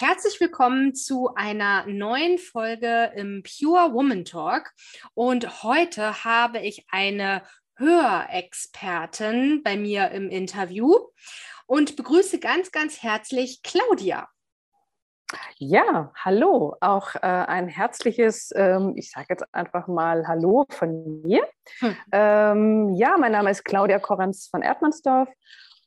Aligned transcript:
Herzlich 0.00 0.40
willkommen 0.40 0.94
zu 0.94 1.34
einer 1.34 1.84
neuen 1.86 2.38
Folge 2.38 3.10
im 3.16 3.42
Pure 3.42 3.92
Woman 3.92 4.24
Talk. 4.24 4.70
Und 5.14 5.64
heute 5.64 6.22
habe 6.22 6.60
ich 6.60 6.86
eine 6.92 7.42
Hörexpertin 7.74 9.62
bei 9.64 9.76
mir 9.76 10.12
im 10.12 10.30
Interview 10.30 10.94
und 11.66 11.96
begrüße 11.96 12.38
ganz, 12.38 12.70
ganz 12.70 13.02
herzlich 13.02 13.60
Claudia. 13.64 14.28
Ja, 15.56 16.12
hallo. 16.14 16.76
Auch 16.80 17.16
äh, 17.16 17.18
ein 17.22 17.66
herzliches, 17.66 18.52
ähm, 18.54 18.94
ich 18.94 19.10
sage 19.10 19.26
jetzt 19.30 19.52
einfach 19.52 19.88
mal 19.88 20.28
Hallo 20.28 20.64
von 20.70 21.22
mir. 21.22 21.42
Hm. 21.80 21.96
Ähm, 22.12 22.94
ja, 22.94 23.18
mein 23.18 23.32
Name 23.32 23.50
ist 23.50 23.64
Claudia 23.64 23.98
Korrenz 23.98 24.46
von 24.46 24.62
Erdmannsdorf 24.62 25.28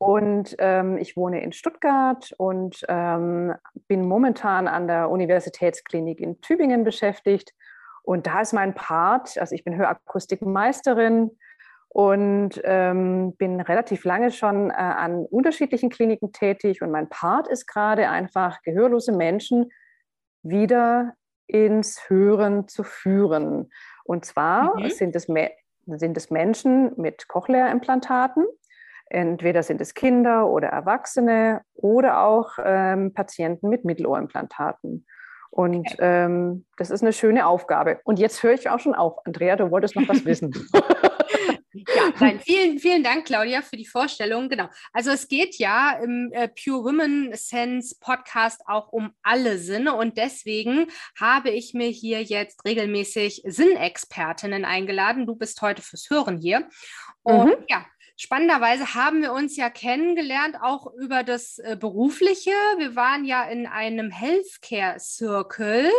und 0.01 0.55
ähm, 0.57 0.97
ich 0.97 1.15
wohne 1.15 1.43
in 1.43 1.53
Stuttgart 1.53 2.33
und 2.37 2.83
ähm, 2.89 3.53
bin 3.87 4.07
momentan 4.07 4.67
an 4.67 4.87
der 4.87 5.11
Universitätsklinik 5.11 6.19
in 6.19 6.41
Tübingen 6.41 6.83
beschäftigt. 6.83 7.53
Und 8.01 8.25
da 8.25 8.41
ist 8.41 8.51
mein 8.51 8.73
Part, 8.73 9.37
also 9.37 9.53
ich 9.53 9.63
bin 9.63 9.75
Hörakustikmeisterin 9.77 11.37
und 11.89 12.59
ähm, 12.63 13.35
bin 13.37 13.61
relativ 13.61 14.03
lange 14.03 14.31
schon 14.31 14.71
äh, 14.71 14.73
an 14.73 15.27
unterschiedlichen 15.27 15.91
Kliniken 15.91 16.31
tätig. 16.31 16.81
Und 16.81 16.89
mein 16.89 17.07
Part 17.07 17.47
ist 17.47 17.67
gerade 17.67 18.09
einfach, 18.09 18.63
gehörlose 18.63 19.11
Menschen 19.11 19.69
wieder 20.41 21.13
ins 21.45 22.09
Hören 22.09 22.67
zu 22.67 22.83
führen. 22.83 23.69
Und 24.03 24.25
zwar 24.25 24.79
mhm. 24.79 24.89
sind, 24.89 25.15
es 25.15 25.27
sind 25.85 26.17
es 26.17 26.31
Menschen 26.31 26.91
mit 26.99 27.27
Cochlea-Implantaten 27.27 28.47
Entweder 29.11 29.61
sind 29.61 29.81
es 29.81 29.93
Kinder 29.93 30.47
oder 30.47 30.69
Erwachsene 30.69 31.63
oder 31.73 32.23
auch 32.23 32.57
ähm, 32.63 33.13
Patienten 33.13 33.67
mit 33.67 33.83
Mittelohrimplantaten. 33.83 35.05
Und 35.49 35.79
okay. 35.79 35.97
ähm, 35.99 36.65
das 36.77 36.91
ist 36.91 37.01
eine 37.01 37.11
schöne 37.11 37.45
Aufgabe. 37.45 37.99
Und 38.05 38.19
jetzt 38.19 38.41
höre 38.41 38.53
ich 38.53 38.69
auch 38.69 38.79
schon 38.79 38.95
auf. 38.95 39.17
Andrea, 39.25 39.57
du 39.57 39.69
wolltest 39.69 39.97
noch 39.97 40.07
was 40.07 40.23
wissen. 40.23 40.53
ja, 41.73 42.13
nein, 42.21 42.39
vielen, 42.39 42.79
vielen 42.79 43.03
Dank, 43.03 43.25
Claudia, 43.25 43.61
für 43.61 43.75
die 43.75 43.85
Vorstellung. 43.85 44.47
Genau. 44.47 44.69
Also 44.93 45.11
es 45.11 45.27
geht 45.27 45.57
ja 45.57 45.99
im 46.01 46.31
äh, 46.31 46.47
Pure 46.47 46.85
Women 46.85 47.31
Sense 47.33 47.97
Podcast 47.99 48.61
auch 48.65 48.93
um 48.93 49.11
alle 49.23 49.57
Sinne 49.57 49.93
und 49.93 50.17
deswegen 50.17 50.87
habe 51.19 51.49
ich 51.49 51.73
mir 51.73 51.89
hier 51.89 52.23
jetzt 52.23 52.63
regelmäßig 52.63 53.41
Sinnexpertinnen 53.45 54.63
eingeladen. 54.63 55.27
Du 55.27 55.35
bist 55.35 55.61
heute 55.61 55.81
fürs 55.81 56.09
Hören 56.09 56.37
hier. 56.37 56.69
Und 57.23 57.47
mhm. 57.47 57.65
ja, 57.67 57.85
Spannenderweise 58.21 58.93
haben 58.93 59.23
wir 59.23 59.33
uns 59.33 59.57
ja 59.57 59.71
kennengelernt, 59.71 60.55
auch 60.61 60.93
über 60.93 61.23
das 61.23 61.57
äh, 61.57 61.75
Berufliche. 61.75 62.51
Wir 62.77 62.95
waren 62.95 63.25
ja 63.25 63.45
in 63.45 63.65
einem 63.65 64.11
Healthcare 64.11 64.99
Circle, 64.99 65.89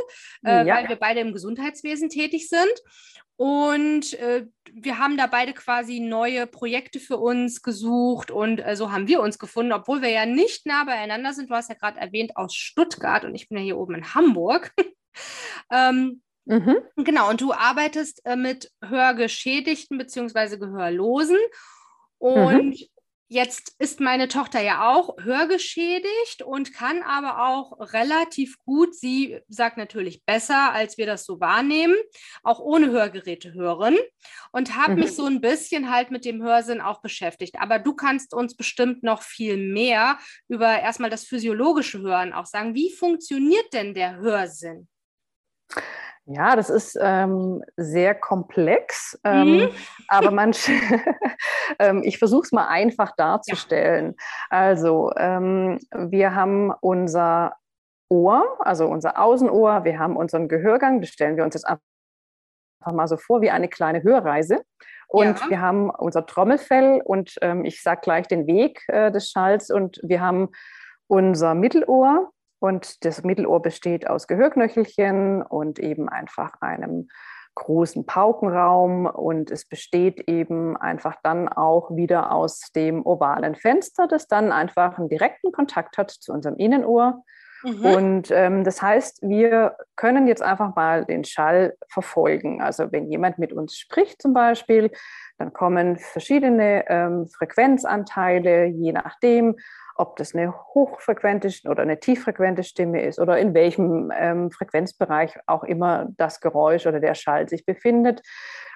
äh, 0.47 0.65
ja. 0.65 0.77
weil 0.77 0.88
wir 0.88 0.94
beide 0.94 1.19
im 1.19 1.32
Gesundheitswesen 1.32 2.11
tätig 2.11 2.49
sind. 2.49 2.72
Und 3.34 4.12
äh, 4.21 4.47
wir 4.72 4.99
haben 5.00 5.16
da 5.16 5.27
beide 5.27 5.53
quasi 5.53 5.99
neue 5.99 6.47
Projekte 6.47 7.00
für 7.00 7.16
uns 7.16 7.61
gesucht 7.61 8.31
und 8.31 8.65
äh, 8.65 8.77
so 8.77 8.93
haben 8.93 9.09
wir 9.09 9.21
uns 9.21 9.41
gefunden, 9.41 9.72
obwohl 9.72 10.00
wir 10.00 10.11
ja 10.11 10.25
nicht 10.25 10.65
nah 10.65 10.84
beieinander 10.84 11.32
sind. 11.32 11.50
Du 11.50 11.56
hast 11.56 11.71
ja 11.71 11.75
gerade 11.75 11.99
erwähnt 11.99 12.37
aus 12.37 12.55
Stuttgart 12.55 13.25
und 13.25 13.34
ich 13.34 13.49
bin 13.49 13.59
ja 13.59 13.65
hier 13.65 13.78
oben 13.78 13.97
in 13.97 14.15
Hamburg. 14.15 14.72
ähm, 15.72 16.22
mhm. 16.44 16.77
Genau, 16.99 17.31
und 17.31 17.41
du 17.41 17.53
arbeitest 17.53 18.25
äh, 18.25 18.37
mit 18.37 18.71
Hörgeschädigten 18.81 19.99
bzw. 19.99 20.59
Gehörlosen. 20.59 21.38
Mhm. 22.22 22.28
Und 22.28 22.81
mhm. 22.81 22.87
jetzt 23.28 23.75
ist 23.78 24.00
meine 24.00 24.28
Tochter 24.28 24.60
ja 24.60 24.93
auch 24.93 25.16
hörgeschädigt 25.21 26.43
und 26.44 26.72
kann 26.72 27.03
aber 27.03 27.49
auch 27.49 27.93
relativ 27.93 28.59
gut, 28.65 28.94
sie 28.94 29.41
sagt 29.49 29.77
natürlich 29.77 30.25
besser, 30.25 30.72
als 30.72 30.99
wir 30.99 31.06
das 31.06 31.25
so 31.25 31.41
wahrnehmen, 31.41 31.97
auch 32.43 32.61
ohne 32.61 32.91
Hörgeräte 32.91 33.53
hören 33.55 33.99
und 34.53 34.77
habe 34.77 34.93
mhm. 34.93 35.00
mich 35.00 35.15
so 35.15 35.27
ein 35.27 35.41
bisschen 35.41 35.91
halt 35.91 36.11
mit 36.11 36.25
dem 36.25 36.43
Hörsinn 36.43 36.81
auch 36.81 37.03
beschäftigt. 37.03 37.56
Aber 37.59 37.78
du 37.78 37.94
kannst 37.94 38.34
uns 38.34 38.56
bestimmt 38.56 39.03
noch 39.03 39.22
viel 39.22 39.56
mehr 39.56 40.19
über 40.49 40.81
erstmal 40.81 41.11
das 41.11 41.25
physiologische 41.25 42.00
Hören 42.00 42.32
auch 42.32 42.47
sagen. 42.47 42.75
Wie 42.75 42.93
funktioniert 42.93 43.72
denn 43.72 43.94
der 43.94 44.16
Hörsinn? 44.16 44.88
Ja, 46.25 46.55
das 46.55 46.71
ist 46.71 46.97
ähm, 47.00 47.65
sehr 47.77 48.15
komplex, 48.15 49.19
ähm, 49.25 49.56
mhm. 49.56 49.69
aber 50.06 50.31
man, 50.31 50.53
ähm, 51.81 52.03
ich 52.05 52.19
versuche 52.19 52.43
es 52.43 52.53
mal 52.53 52.69
einfach 52.69 53.16
darzustellen. 53.16 54.15
Ja. 54.16 54.25
Also, 54.50 55.11
ähm, 55.16 55.81
wir 55.93 56.34
haben 56.34 56.73
unser 56.81 57.56
Ohr, 58.08 58.44
also 58.61 58.87
unser 58.87 59.19
Außenohr, 59.19 59.85
wir 59.85 59.99
haben 59.99 60.17
unseren 60.17 60.47
Gehörgang, 60.47 61.00
das 61.00 61.11
stellen 61.11 61.37
wir 61.37 61.44
uns 61.44 61.55
jetzt 61.55 61.67
einfach 61.67 61.82
mal 62.93 63.08
so 63.08 63.17
vor 63.17 63.41
wie 63.41 63.50
eine 63.50 63.69
kleine 63.69 64.02
Hörreise. 64.02 64.62
Und 65.08 65.41
ja. 65.41 65.50
wir 65.50 65.61
haben 65.61 65.91
unser 65.91 66.25
Trommelfell 66.25 67.02
und 67.05 67.35
ähm, 67.43 67.64
ich 67.64 67.82
sage 67.82 68.00
gleich 68.02 68.29
den 68.29 68.47
Weg 68.47 68.82
äh, 68.88 69.11
des 69.11 69.31
Schalls 69.31 69.70
und 69.70 70.00
wir 70.02 70.20
haben 70.20 70.50
unser 71.06 71.55
Mittelohr, 71.55 72.31
und 72.62 73.05
das 73.05 73.25
Mittelohr 73.25 73.61
besteht 73.61 74.09
aus 74.09 74.29
Gehörknöchelchen 74.29 75.43
und 75.43 75.81
eben 75.81 76.09
einfach 76.09 76.61
einem 76.61 77.09
großen 77.56 78.06
Paukenraum 78.06 79.06
und 79.06 79.50
es 79.50 79.67
besteht 79.67 80.29
eben 80.29 80.76
einfach 80.76 81.17
dann 81.23 81.49
auch 81.49 81.94
wieder 81.94 82.31
aus 82.32 82.70
dem 82.75 83.05
ovalen 83.05 83.56
Fenster, 83.56 84.06
das 84.06 84.29
dann 84.29 84.53
einfach 84.53 84.97
einen 84.97 85.09
direkten 85.09 85.50
Kontakt 85.50 85.99
hat 85.99 86.11
zu 86.12 86.32
unserem 86.32 86.56
Innenohr. 86.56 87.25
Mhm. 87.62 87.85
Und 87.85 88.31
ähm, 88.31 88.64
das 88.64 88.82
heißt, 88.82 89.23
wir 89.23 89.76
können 89.97 90.26
jetzt 90.26 90.43
einfach 90.43 90.75
mal 90.75 91.05
den 91.05 91.25
Schall 91.25 91.76
verfolgen. 91.88 92.61
Also 92.61 92.91
wenn 92.93 93.09
jemand 93.09 93.38
mit 93.38 93.53
uns 93.53 93.76
spricht 93.76 94.20
zum 94.20 94.35
Beispiel, 94.35 94.91
dann 95.38 95.53
kommen 95.53 95.99
verschiedene 95.99 96.85
ähm, 96.88 97.29
Frequenzanteile, 97.29 98.67
je 98.67 98.93
nachdem, 98.93 99.56
ob 99.94 100.17
das 100.17 100.35
eine 100.35 100.53
hochfrequente 100.75 101.50
oder 101.69 101.82
eine 101.82 102.00
tieffrequente 102.00 102.64
Stimme 102.64 103.03
ist 103.03 103.19
oder 103.19 103.38
in 103.38 103.55
welchem 103.55 104.11
ähm, 104.17 104.50
Frequenzbereich 104.50 105.38
auch 105.47 105.64
immer 105.64 106.09
das 106.17 106.41
Geräusch 106.41 106.87
oder 106.87 107.00
der 107.00 107.14
Schall 107.14 107.49
sich 107.49 107.67
befindet, 107.67 108.23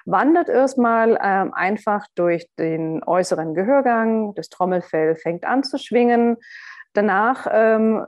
wandert 0.05 0.47
erstmal 0.47 1.19
ähm, 1.21 1.53
einfach 1.53 2.05
durch 2.15 2.49
den 2.57 3.03
äußeren 3.03 3.55
Gehörgang, 3.55 4.35
das 4.35 4.49
Trommelfell 4.49 5.15
fängt 5.15 5.45
an 5.45 5.63
zu 5.63 5.77
schwingen. 5.77 6.37
Danach 6.97 7.45
ähm, 7.51 8.07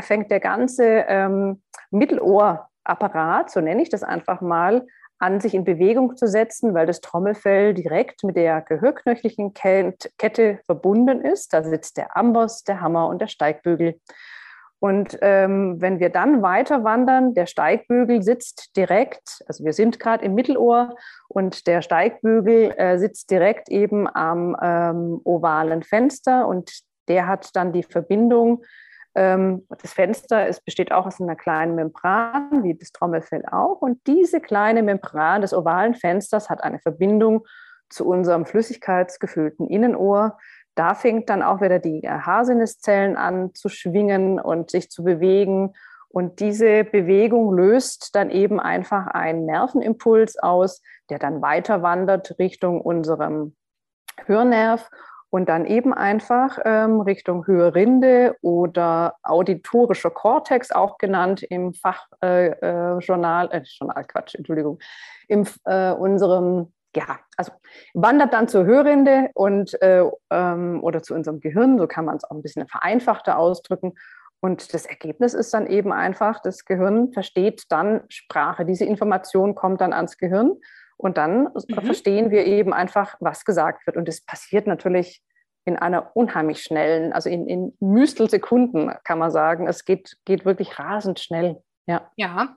fängt 0.00 0.30
der 0.30 0.40
ganze 0.40 1.04
ähm, 1.06 1.60
Mittelohrapparat, 1.90 3.50
so 3.50 3.60
nenne 3.60 3.82
ich 3.82 3.90
das 3.90 4.02
einfach 4.02 4.40
mal, 4.40 4.86
an 5.18 5.38
sich 5.38 5.52
in 5.52 5.64
Bewegung 5.64 6.16
zu 6.16 6.26
setzen, 6.26 6.72
weil 6.72 6.86
das 6.86 7.02
Trommelfell 7.02 7.74
direkt 7.74 8.24
mit 8.24 8.36
der 8.36 8.62
gehörknöchlichen 8.62 9.52
Kette 9.52 10.60
verbunden 10.64 11.20
ist. 11.20 11.52
Da 11.52 11.62
sitzt 11.62 11.98
der 11.98 12.16
Amboss, 12.16 12.64
der 12.64 12.80
Hammer 12.80 13.08
und 13.08 13.20
der 13.20 13.26
Steigbügel. 13.26 14.00
Und 14.80 15.18
ähm, 15.20 15.78
wenn 15.82 16.00
wir 16.00 16.08
dann 16.08 16.40
weiter 16.40 16.84
wandern, 16.84 17.34
der 17.34 17.44
Steigbügel 17.44 18.22
sitzt 18.22 18.74
direkt, 18.78 19.44
also 19.46 19.62
wir 19.62 19.74
sind 19.74 20.00
gerade 20.00 20.24
im 20.24 20.34
Mittelohr 20.34 20.96
und 21.28 21.66
der 21.66 21.82
Steigbügel 21.82 22.72
äh, 22.78 22.96
sitzt 22.96 23.30
direkt 23.30 23.68
eben 23.68 24.08
am 24.08 24.56
ähm, 24.62 25.20
ovalen 25.22 25.82
Fenster 25.82 26.48
und 26.48 26.82
der 27.08 27.26
hat 27.26 27.54
dann 27.54 27.72
die 27.72 27.82
Verbindung. 27.82 28.64
Ähm, 29.14 29.66
das 29.68 29.92
Fenster 29.92 30.48
es 30.48 30.60
besteht 30.60 30.92
auch 30.92 31.06
aus 31.06 31.20
einer 31.20 31.36
kleinen 31.36 31.74
Membran, 31.74 32.62
wie 32.62 32.74
das 32.74 32.92
Trommelfell 32.92 33.44
auch. 33.50 33.82
Und 33.82 34.06
diese 34.06 34.40
kleine 34.40 34.82
Membran 34.82 35.42
des 35.42 35.52
ovalen 35.52 35.94
Fensters 35.94 36.48
hat 36.48 36.62
eine 36.62 36.78
Verbindung 36.78 37.46
zu 37.90 38.06
unserem 38.06 38.46
flüssigkeitsgefüllten 38.46 39.68
Innenohr 39.68 40.38
da 40.74 40.94
fängt 40.94 41.28
dann 41.28 41.42
auch 41.42 41.60
wieder 41.60 41.78
die 41.78 42.02
Haarsinneszellen 42.08 43.16
an 43.16 43.54
zu 43.54 43.68
schwingen 43.68 44.40
und 44.40 44.70
sich 44.70 44.90
zu 44.90 45.04
bewegen. 45.04 45.74
Und 46.08 46.40
diese 46.40 46.84
Bewegung 46.84 47.54
löst 47.54 48.14
dann 48.14 48.30
eben 48.30 48.60
einfach 48.60 49.06
einen 49.08 49.44
Nervenimpuls 49.44 50.38
aus, 50.38 50.82
der 51.10 51.18
dann 51.18 51.42
weiter 51.42 51.82
wandert 51.82 52.38
Richtung 52.38 52.80
unserem 52.80 53.54
Hörnerv 54.26 54.88
und 55.32 55.48
dann 55.48 55.64
eben 55.64 55.94
einfach 55.94 56.58
ähm, 56.62 57.00
Richtung 57.00 57.46
Hörrinde 57.46 58.36
oder 58.42 59.16
auditorischer 59.22 60.10
Kortex, 60.10 60.70
auch 60.70 60.98
genannt 60.98 61.42
im 61.42 61.72
Fachjournal, 61.72 63.48
äh, 63.50 63.56
äh, 63.56 63.62
Journal, 63.62 64.04
Quatsch, 64.06 64.34
Entschuldigung, 64.34 64.78
in 65.28 65.48
äh, 65.64 65.92
unserem 65.92 66.72
ja, 66.94 67.18
also 67.38 67.50
wandert 67.94 68.34
dann 68.34 68.46
zur 68.46 68.66
Hörrinde 68.66 69.30
und 69.32 69.80
äh, 69.80 70.04
ähm, 70.28 70.84
oder 70.84 71.02
zu 71.02 71.14
unserem 71.14 71.40
Gehirn, 71.40 71.78
so 71.78 71.86
kann 71.86 72.04
man 72.04 72.18
es 72.18 72.24
auch 72.24 72.36
ein 72.36 72.42
bisschen 72.42 72.68
vereinfachter 72.68 73.38
ausdrücken. 73.38 73.94
Und 74.40 74.74
das 74.74 74.84
Ergebnis 74.84 75.32
ist 75.32 75.54
dann 75.54 75.66
eben 75.66 75.92
einfach, 75.92 76.40
das 76.42 76.66
Gehirn 76.66 77.10
versteht 77.10 77.62
dann 77.70 78.02
Sprache. 78.08 78.66
Diese 78.66 78.84
Information 78.84 79.54
kommt 79.54 79.80
dann 79.80 79.94
ans 79.94 80.18
Gehirn 80.18 80.58
und 81.02 81.16
dann 81.16 81.44
mhm. 81.44 81.84
verstehen 81.84 82.30
wir 82.30 82.46
eben 82.46 82.72
einfach, 82.72 83.16
was 83.20 83.44
gesagt 83.44 83.86
wird. 83.86 83.96
Und 83.96 84.08
das 84.08 84.20
passiert 84.20 84.66
natürlich 84.66 85.22
in 85.64 85.76
einer 85.76 86.16
unheimlich 86.16 86.62
schnellen, 86.62 87.12
also 87.12 87.28
in, 87.28 87.46
in 87.46 87.76
Müstelsekunden 87.80 88.92
kann 89.04 89.18
man 89.18 89.30
sagen. 89.30 89.68
Es 89.68 89.84
geht, 89.84 90.16
geht 90.24 90.44
wirklich 90.44 90.78
rasend 90.78 91.20
schnell. 91.20 91.62
Ja. 91.86 92.10
ja, 92.16 92.56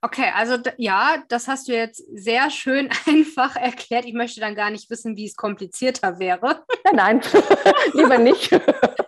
Okay, 0.00 0.30
also 0.34 0.56
ja, 0.76 1.24
das 1.28 1.48
hast 1.48 1.68
du 1.68 1.72
jetzt 1.72 2.02
sehr 2.14 2.50
schön 2.50 2.88
einfach 3.06 3.56
erklärt. 3.56 4.04
Ich 4.04 4.14
möchte 4.14 4.40
dann 4.40 4.54
gar 4.54 4.70
nicht 4.70 4.88
wissen, 4.90 5.16
wie 5.16 5.26
es 5.26 5.34
komplizierter 5.34 6.18
wäre. 6.18 6.64
Nein, 6.84 6.94
nein, 6.94 7.20
lieber 7.94 8.18
nicht. 8.18 8.50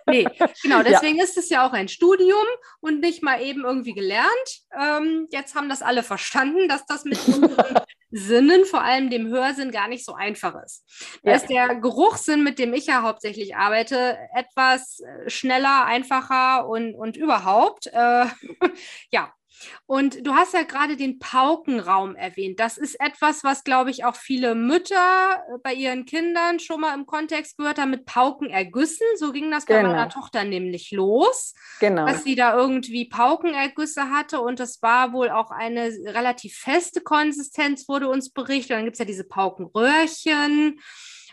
nee, 0.07 0.27
genau, 0.61 0.83
deswegen 0.83 1.17
ja. 1.17 1.23
ist 1.23 1.37
es 1.37 1.49
ja 1.49 1.65
auch 1.65 1.73
ein 1.73 1.87
Studium 1.87 2.45
und 2.81 2.99
nicht 2.99 3.23
mal 3.23 3.41
eben 3.41 3.63
irgendwie 3.63 3.93
gelernt. 3.93 4.29
Ähm, 4.77 5.27
jetzt 5.31 5.55
haben 5.55 5.69
das 5.69 5.81
alle 5.81 6.03
verstanden, 6.03 6.67
dass 6.67 6.85
das 6.85 7.05
mit 7.05 7.17
unseren 7.27 7.79
Sinnen, 8.11 8.65
vor 8.65 8.81
allem 8.81 9.09
dem 9.09 9.27
Hörsinn, 9.27 9.71
gar 9.71 9.87
nicht 9.87 10.05
so 10.05 10.13
einfach 10.13 10.55
ist. 10.63 10.83
Da 11.23 11.33
ist 11.33 11.49
der 11.49 11.75
Geruchssinn, 11.75 12.43
mit 12.43 12.59
dem 12.59 12.73
ich 12.73 12.87
ja 12.87 13.01
hauptsächlich 13.01 13.55
arbeite, 13.55 14.17
etwas 14.35 14.99
äh, 14.99 15.29
schneller, 15.29 15.85
einfacher 15.85 16.67
und, 16.67 16.95
und 16.95 17.17
überhaupt. 17.17 17.87
Äh, 17.87 18.25
ja, 19.11 19.33
und 19.85 20.25
du 20.25 20.33
hast 20.33 20.53
ja 20.53 20.63
gerade 20.63 20.95
den 20.97 21.19
Paukenraum 21.19 22.15
erwähnt. 22.15 22.59
Das 22.59 22.77
ist 22.77 22.99
etwas, 22.99 23.43
was, 23.43 23.63
glaube 23.63 23.91
ich, 23.91 24.05
auch 24.05 24.15
viele 24.15 24.55
Mütter 24.55 24.95
äh, 24.95 25.57
bei 25.63 25.73
ihren 25.73 26.05
Kindern 26.05 26.59
schon 26.59 26.81
mal 26.81 26.93
im 26.93 27.05
Kontext 27.05 27.57
gehört 27.57 27.79
haben 27.79 27.91
mit 27.91 28.05
Paukenergüssen. 28.05 29.05
So 29.17 29.31
ging 29.31 29.51
das 29.51 29.65
genau. 29.65 29.81
bei 29.81 29.87
meiner 29.87 30.09
Tochter 30.09 30.43
nämlich 30.43 30.91
los. 30.91 31.53
Genau. 31.79 32.05
Dass 32.05 32.23
sie 32.23 32.35
da 32.35 32.55
irgendwie 32.55 33.05
Paukenergüsse 33.05 34.09
hatte 34.09 34.41
und 34.41 34.59
das 34.59 34.81
war 34.81 35.13
wohl 35.13 35.29
auch 35.29 35.51
eine 35.51 35.87
relativ 36.05 36.57
feste 36.57 37.01
Konsistenz, 37.01 37.87
wurde 37.87 38.09
uns 38.09 38.31
berichtet. 38.31 38.71
Und 38.71 38.77
dann 38.77 38.85
gibt 38.85 38.95
es 38.95 38.99
ja 38.99 39.05
diese 39.05 39.27
Paukenröhrchen. 39.27 40.79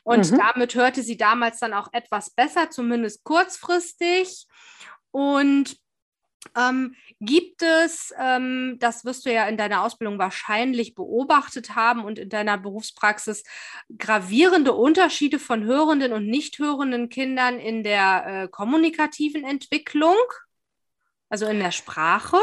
Und 0.05 0.31
mhm. 0.31 0.39
damit 0.39 0.75
hörte 0.75 1.03
sie 1.03 1.17
damals 1.17 1.59
dann 1.59 1.75
auch 1.75 1.89
etwas 1.93 2.31
besser, 2.31 2.71
zumindest 2.71 3.25
kurzfristig. 3.25 4.47
Und 5.11 5.77
ähm, 6.57 6.95
gibt 7.21 7.63
es, 7.63 8.13
ähm, 8.19 8.77
das 8.79 9.05
wirst 9.05 9.27
du 9.27 9.33
ja 9.33 9.47
in 9.49 9.57
deiner 9.57 9.83
Ausbildung 9.83 10.19
wahrscheinlich 10.19 10.95
beobachtet 10.95 11.75
haben 11.75 12.05
und 12.05 12.19
in 12.19 12.29
deiner 12.29 12.59
Berufspraxis, 12.59 13.45
gravierende 13.97 14.73
Unterschiede 14.73 15.39
von 15.39 15.65
hörenden 15.65 16.13
und 16.13 16.27
nicht 16.27 16.59
hörenden 16.59 17.09
Kindern 17.09 17.59
in 17.59 17.83
der 17.83 18.27
äh, 18.27 18.49
kommunikativen 18.49 19.45
Entwicklung, 19.45 20.17
also 21.29 21.47
in 21.47 21.59
der 21.59 21.73
Sprache? 21.73 22.39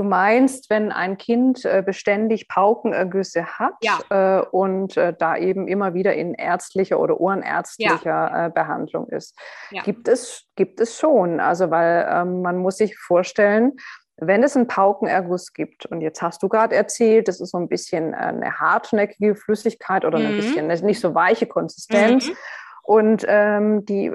Du 0.00 0.06
meinst, 0.06 0.70
wenn 0.70 0.92
ein 0.92 1.18
Kind 1.18 1.62
äh, 1.66 1.82
beständig 1.84 2.48
Paukenergüsse 2.48 3.44
hat 3.44 3.74
ja. 3.82 3.98
äh, 4.08 4.46
und 4.46 4.96
äh, 4.96 5.12
da 5.12 5.36
eben 5.36 5.68
immer 5.68 5.92
wieder 5.92 6.14
in 6.14 6.32
ärztlicher 6.32 6.98
oder 6.98 7.20
ohrenärztlicher 7.20 8.06
ja. 8.06 8.48
Behandlung 8.48 9.10
ist. 9.10 9.36
Ja. 9.70 9.82
Gibt, 9.82 10.08
es, 10.08 10.46
gibt 10.56 10.80
es 10.80 10.96
schon. 10.96 11.38
Also, 11.38 11.70
weil 11.70 12.08
ähm, 12.10 12.40
man 12.40 12.56
muss 12.56 12.78
sich 12.78 12.96
vorstellen, 12.96 13.72
wenn 14.16 14.42
es 14.42 14.56
einen 14.56 14.68
Paukenerguss 14.68 15.52
gibt, 15.52 15.84
und 15.84 16.00
jetzt 16.00 16.22
hast 16.22 16.42
du 16.42 16.48
gerade 16.48 16.76
erzählt, 16.76 17.28
das 17.28 17.38
ist 17.38 17.50
so 17.50 17.58
ein 17.58 17.68
bisschen 17.68 18.14
eine 18.14 18.58
hartnäckige 18.58 19.36
Flüssigkeit 19.36 20.06
oder 20.06 20.18
mhm. 20.18 20.28
ein 20.28 20.36
bisschen 20.38 20.66
nicht 20.66 21.00
so 21.00 21.14
weiche 21.14 21.44
Konsistenz. 21.44 22.28
Mhm. 22.28 22.36
Und 22.82 23.24
ähm, 23.28 23.84
die, 23.84 24.12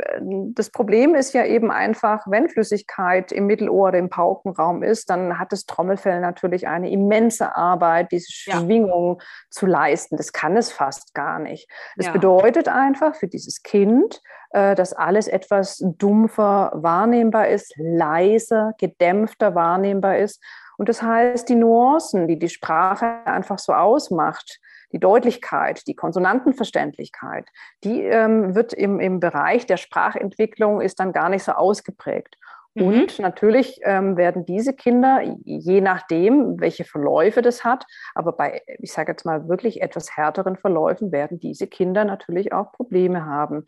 das 0.54 0.70
Problem 0.70 1.16
ist 1.16 1.34
ja 1.34 1.46
eben 1.46 1.72
einfach, 1.72 2.26
wenn 2.28 2.50
Flüssigkeit 2.50 3.32
im 3.32 3.46
Mittelohr 3.46 3.90
oder 3.90 4.00
im 4.00 4.10
Paukenraum 4.10 4.84
ist, 4.84 5.10
dann 5.10 5.40
hat 5.40 5.52
das 5.52 5.66
Trommelfell 5.66 6.20
natürlich 6.20 6.68
eine 6.68 6.90
immense 6.90 7.56
Arbeit, 7.56 8.12
diese 8.12 8.32
Schwingung 8.32 9.18
ja. 9.20 9.26
zu 9.50 9.66
leisten. 9.66 10.18
Das 10.18 10.34
kann 10.34 10.58
es 10.58 10.72
fast 10.72 11.14
gar 11.14 11.40
nicht. 11.40 11.70
Das 11.96 12.08
ja. 12.08 12.12
bedeutet 12.12 12.68
einfach 12.68 13.16
für 13.16 13.28
dieses 13.28 13.64
Kind, 13.64 14.22
äh, 14.52 14.76
dass 14.76 14.94
alles 14.94 15.28
etwas 15.28 15.84
dumpfer 15.98 16.72
wahrnehmbar 16.74 17.48
ist, 17.50 17.74
leiser, 17.78 18.74
gedämpfter 18.78 19.56
wahrnehmbar 19.56 20.18
ist. 20.18 20.42
Und 20.78 20.90
das 20.90 21.02
heißt, 21.02 21.48
die 21.50 21.56
Nuancen, 21.56 22.28
die 22.28 22.40
die 22.40 22.50
Sprache 22.50 23.26
einfach 23.26 23.60
so 23.60 23.74
ausmacht, 23.74 24.60
die 24.92 25.00
Deutlichkeit, 25.00 25.88
die 25.88 25.96
Konsonantenverständlichkeit, 25.96 27.48
die 27.84 28.02
ähm, 28.04 28.56
wird 28.56 28.74
im, 28.74 29.00
im 29.00 29.20
Bereich 29.20 29.66
der 29.66 29.78
Sprachentwicklung 29.78 30.82
ist 30.82 31.00
dann 31.00 31.14
gar 31.14 31.30
nicht 31.30 31.44
so 31.44 31.54
ausgeprägt. 31.54 32.38
Mhm. 32.76 32.88
Und 32.88 33.20
natürlich 33.20 33.80
ähm, 33.84 34.18
werden 34.18 34.46
diese 34.46 34.74
Kinder, 34.74 35.22
je 35.44 35.82
nachdem, 35.82 36.60
welche 36.60 36.84
Verläufe 36.84 37.42
das 37.42 37.64
hat, 37.64 37.86
aber 38.14 38.34
bei, 38.34 38.62
ich 38.80 38.92
sage 38.92 39.14
jetzt 39.14 39.26
mal, 39.26 39.48
wirklich 39.48 39.82
etwas 39.82 40.16
härteren 40.16 40.58
Verläufen, 40.58 41.12
werden 41.12 41.40
diese 41.40 41.68
Kinder 41.68 42.04
natürlich 42.04 42.54
auch 42.54 42.74
Probleme 42.74 43.26
haben. 43.26 43.66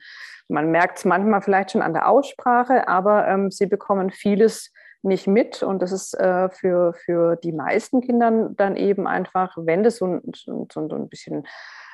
Man 0.49 0.71
merkt 0.71 0.97
es 0.97 1.05
manchmal 1.05 1.41
vielleicht 1.41 1.71
schon 1.71 1.81
an 1.81 1.93
der 1.93 2.09
Aussprache, 2.09 2.87
aber 2.87 3.27
ähm, 3.27 3.49
sie 3.49 3.65
bekommen 3.65 4.11
vieles 4.11 4.73
nicht 5.03 5.27
mit. 5.27 5.63
Und 5.63 5.81
das 5.81 5.91
ist 5.91 6.13
äh, 6.13 6.49
für, 6.49 6.93
für 6.93 7.35
die 7.35 7.51
meisten 7.51 8.01
Kinder 8.01 8.49
dann 8.55 8.75
eben 8.75 9.07
einfach, 9.07 9.55
wenn 9.57 9.83
das 9.83 9.97
so 9.97 10.05
ein, 10.05 10.21
so, 10.33 10.67
so 10.71 10.95
ein 10.95 11.09
bisschen 11.09 11.45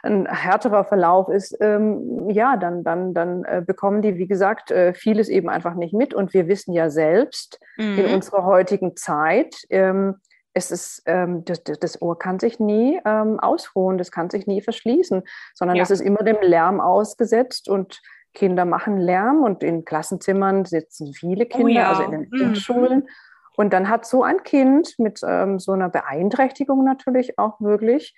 ein 0.03 0.25
härterer 0.25 0.83
Verlauf 0.83 1.29
ist, 1.29 1.57
ähm, 1.61 2.29
ja, 2.29 2.57
dann, 2.57 2.83
dann, 2.83 3.13
dann 3.13 3.45
äh, 3.45 3.63
bekommen 3.65 4.01
die, 4.01 4.17
wie 4.17 4.27
gesagt, 4.27 4.69
äh, 4.69 4.93
vieles 4.93 5.29
eben 5.29 5.49
einfach 5.49 5.75
nicht 5.75 5.93
mit. 5.93 6.13
Und 6.13 6.33
wir 6.33 6.47
wissen 6.47 6.73
ja 6.73 6.89
selbst 6.89 7.59
mhm. 7.77 7.99
in 7.99 8.13
unserer 8.13 8.43
heutigen 8.43 8.97
Zeit, 8.97 9.55
ähm, 9.69 10.15
es 10.53 10.71
ist, 10.71 11.01
ähm, 11.05 11.43
das, 11.45 11.63
das, 11.63 12.01
Ohr 12.01 12.19
kann 12.19 12.39
sich 12.39 12.59
nie 12.59 12.99
ähm, 13.05 13.39
ausruhen, 13.39 13.97
das 13.97 14.11
kann 14.11 14.29
sich 14.29 14.45
nie 14.45 14.61
verschließen, 14.61 15.23
sondern 15.55 15.77
es 15.77 15.89
ist 15.89 16.01
immer 16.01 16.23
dem 16.23 16.37
Lärm 16.41 16.79
ausgesetzt 16.79 17.67
und 17.67 18.01
Kinder 18.33 18.65
machen 18.65 18.97
Lärm 18.97 19.43
und 19.43 19.63
in 19.63 19.85
Klassenzimmern 19.85 20.65
sitzen 20.65 21.13
viele 21.13 21.45
oh 21.45 21.49
Kinder, 21.49 21.65
oh 21.65 21.75
ja. 21.75 21.89
also 21.89 22.03
in 22.03 22.11
den 22.11 22.21
mhm. 22.21 22.37
Grundschulen. 22.37 23.07
Und 23.55 23.71
dann 23.73 23.89
hat 23.89 24.05
so 24.05 24.23
ein 24.23 24.43
Kind 24.43 24.95
mit 24.97 25.21
ähm, 25.25 25.59
so 25.59 25.73
einer 25.73 25.89
Beeinträchtigung 25.89 26.83
natürlich 26.83 27.37
auch 27.37 27.61
wirklich 27.61 28.15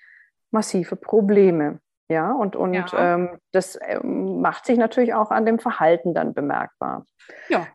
massive 0.52 0.96
Probleme. 0.96 1.80
Ja, 2.08 2.32
und, 2.32 2.56
und 2.56 2.74
ja. 2.74 2.86
Ähm, 2.96 3.40
das 3.52 3.78
ähm, 3.82 4.40
macht 4.40 4.66
sich 4.66 4.78
natürlich 4.78 5.14
auch 5.14 5.32
an 5.32 5.46
dem 5.46 5.60
Verhalten 5.60 6.14
dann 6.14 6.34
bemerkbar. 6.34 7.06
Ja. 7.50 7.68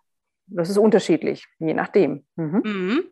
Das 0.47 0.71
ist 0.71 0.79
unterschiedlich, 0.79 1.47
je 1.59 1.75
nachdem. 1.75 2.25
Mhm. 2.37 2.63
Mhm. 2.65 3.05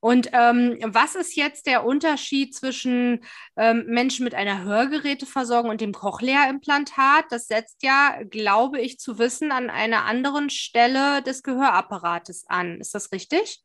Und 0.00 0.30
ähm, 0.32 0.78
was 0.84 1.14
ist 1.14 1.36
jetzt 1.36 1.66
der 1.66 1.84
Unterschied 1.84 2.54
zwischen 2.54 3.24
ähm, 3.56 3.84
Menschen 3.86 4.24
mit 4.24 4.34
einer 4.34 4.62
Hörgeräteversorgung 4.62 5.70
und 5.70 5.80
dem 5.80 5.92
Cochlea-Implantat? 5.92 7.26
Das 7.30 7.46
setzt 7.46 7.82
ja, 7.82 8.18
glaube 8.28 8.80
ich, 8.80 8.98
zu 8.98 9.18
wissen, 9.18 9.52
an 9.52 9.70
einer 9.70 10.04
anderen 10.04 10.50
Stelle 10.50 11.22
des 11.22 11.42
Gehörapparates 11.42 12.44
an. 12.48 12.80
Ist 12.80 12.94
das 12.94 13.12
richtig? 13.12 13.62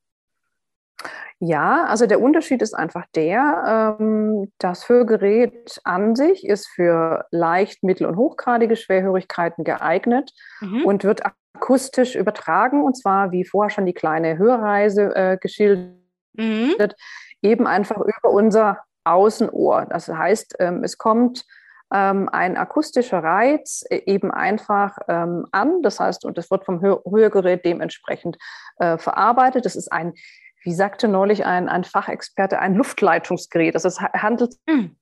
Ja, 1.39 1.85
also 1.85 2.05
der 2.05 2.21
Unterschied 2.21 2.61
ist 2.61 2.73
einfach 2.73 3.05
der, 3.15 3.97
ähm, 3.99 4.51
das 4.59 4.87
Hörgerät 4.87 5.79
an 5.83 6.15
sich 6.15 6.47
ist 6.47 6.67
für 6.69 7.25
leicht, 7.31 7.83
mittel- 7.83 8.07
und 8.07 8.15
hochgradige 8.15 8.75
Schwerhörigkeiten 8.75 9.63
geeignet 9.63 10.31
mhm. 10.61 10.85
und 10.85 11.03
wird 11.03 11.23
akustisch 11.25 12.15
übertragen, 12.15 12.83
und 12.83 12.95
zwar, 12.95 13.31
wie 13.31 13.43
vorher 13.43 13.69
schon 13.69 13.85
die 13.85 13.93
kleine 13.93 14.37
Hörreise 14.37 15.15
äh, 15.15 15.37
geschildert, 15.37 15.97
mhm. 16.33 16.75
eben 17.41 17.67
einfach 17.67 17.97
über 17.97 18.29
unser 18.31 18.79
Außenohr. 19.03 19.87
Das 19.89 20.07
heißt, 20.07 20.55
ähm, 20.59 20.83
es 20.83 20.97
kommt 20.97 21.45
ähm, 21.93 22.27
ein 22.29 22.57
akustischer 22.57 23.23
Reiz 23.23 23.83
äh, 23.89 24.01
eben 24.05 24.31
einfach 24.31 24.97
ähm, 25.07 25.45
an. 25.51 25.81
Das 25.81 25.99
heißt, 25.99 26.25
und 26.25 26.37
das 26.37 26.49
wird 26.49 26.65
vom 26.65 26.81
Hör 26.81 27.01
Hörgerät 27.05 27.63
dementsprechend 27.65 28.37
äh, 28.77 28.97
verarbeitet. 28.97 29.65
Das 29.65 29.75
ist 29.75 29.91
ein, 29.91 30.13
wie 30.63 30.73
sagte 30.73 31.07
neulich 31.07 31.45
ein, 31.45 31.69
ein 31.69 31.83
Fachexperte, 31.83 32.59
ein 32.59 32.75
Luftleitungsgerät. 32.75 33.75
Das 33.75 33.99
handelt 33.99 34.55
mhm 34.65 34.95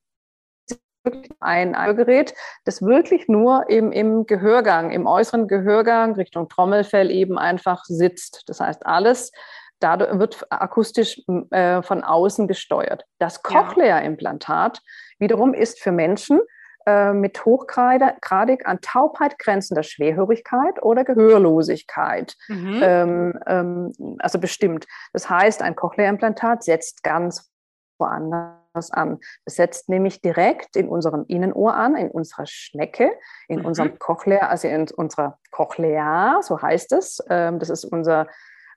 ein 1.40 1.76
Hörgerät, 1.76 2.34
das 2.64 2.82
wirklich 2.82 3.28
nur 3.28 3.68
im, 3.68 3.92
im 3.92 4.26
Gehörgang, 4.26 4.90
im 4.90 5.06
äußeren 5.06 5.48
Gehörgang 5.48 6.14
Richtung 6.14 6.48
Trommelfell 6.48 7.10
eben 7.10 7.38
einfach 7.38 7.84
sitzt. 7.84 8.44
Das 8.46 8.60
heißt, 8.60 8.86
alles 8.86 9.32
dadurch 9.80 10.18
wird 10.18 10.46
akustisch 10.50 11.20
äh, 11.50 11.82
von 11.82 12.04
außen 12.04 12.46
gesteuert. 12.46 13.04
Das 13.18 13.42
Cochlea-Implantat 13.42 14.80
wiederum 15.18 15.54
ist 15.54 15.80
für 15.80 15.92
Menschen 15.92 16.40
äh, 16.86 17.12
mit 17.12 17.44
hochgradig 17.44 18.66
an 18.66 18.80
Taubheit 18.80 19.38
grenzender 19.38 19.82
Schwerhörigkeit 19.82 20.82
oder 20.82 21.04
Gehörlosigkeit 21.04 22.36
mhm. 22.48 22.80
ähm, 22.82 23.38
ähm, 23.46 23.92
also 24.18 24.38
bestimmt. 24.38 24.86
Das 25.12 25.28
heißt, 25.28 25.62
ein 25.62 25.76
Cochlea-Implantat 25.76 26.64
setzt 26.64 27.02
ganz 27.02 27.52
woanders 27.98 28.90
an. 28.90 29.18
Es 29.44 29.56
setzt 29.56 29.88
nämlich 29.88 30.20
direkt 30.20 30.76
in 30.76 30.88
unserem 30.88 31.24
Innenohr 31.28 31.74
an, 31.74 31.96
in 31.96 32.10
unserer 32.10 32.46
Schnecke, 32.46 33.12
in 33.48 33.60
mhm. 33.60 33.66
unserem 33.66 33.98
Cochlea, 33.98 34.48
also 34.48 34.68
in 34.68 34.88
unserer 34.96 35.38
Cochlea, 35.50 36.40
so 36.42 36.60
heißt 36.60 36.92
es. 36.92 37.22
Ähm, 37.28 37.58
das 37.58 37.70
ist 37.70 37.84
unser 37.84 38.26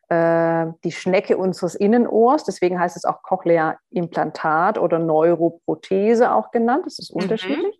äh, 0.09 0.67
die 0.83 0.91
Schnecke 0.91 1.37
unseres 1.37 1.75
Innenohrs. 1.75 2.43
Deswegen 2.43 2.79
heißt 2.79 2.97
es 2.97 3.05
auch 3.05 3.21
Cochlea-Implantat 3.23 4.77
oder 4.77 4.99
Neuroprothese 4.99 6.31
auch 6.31 6.51
genannt. 6.51 6.85
Das 6.85 6.99
ist 6.99 7.15
mhm. 7.15 7.23
unterschiedlich. 7.23 7.79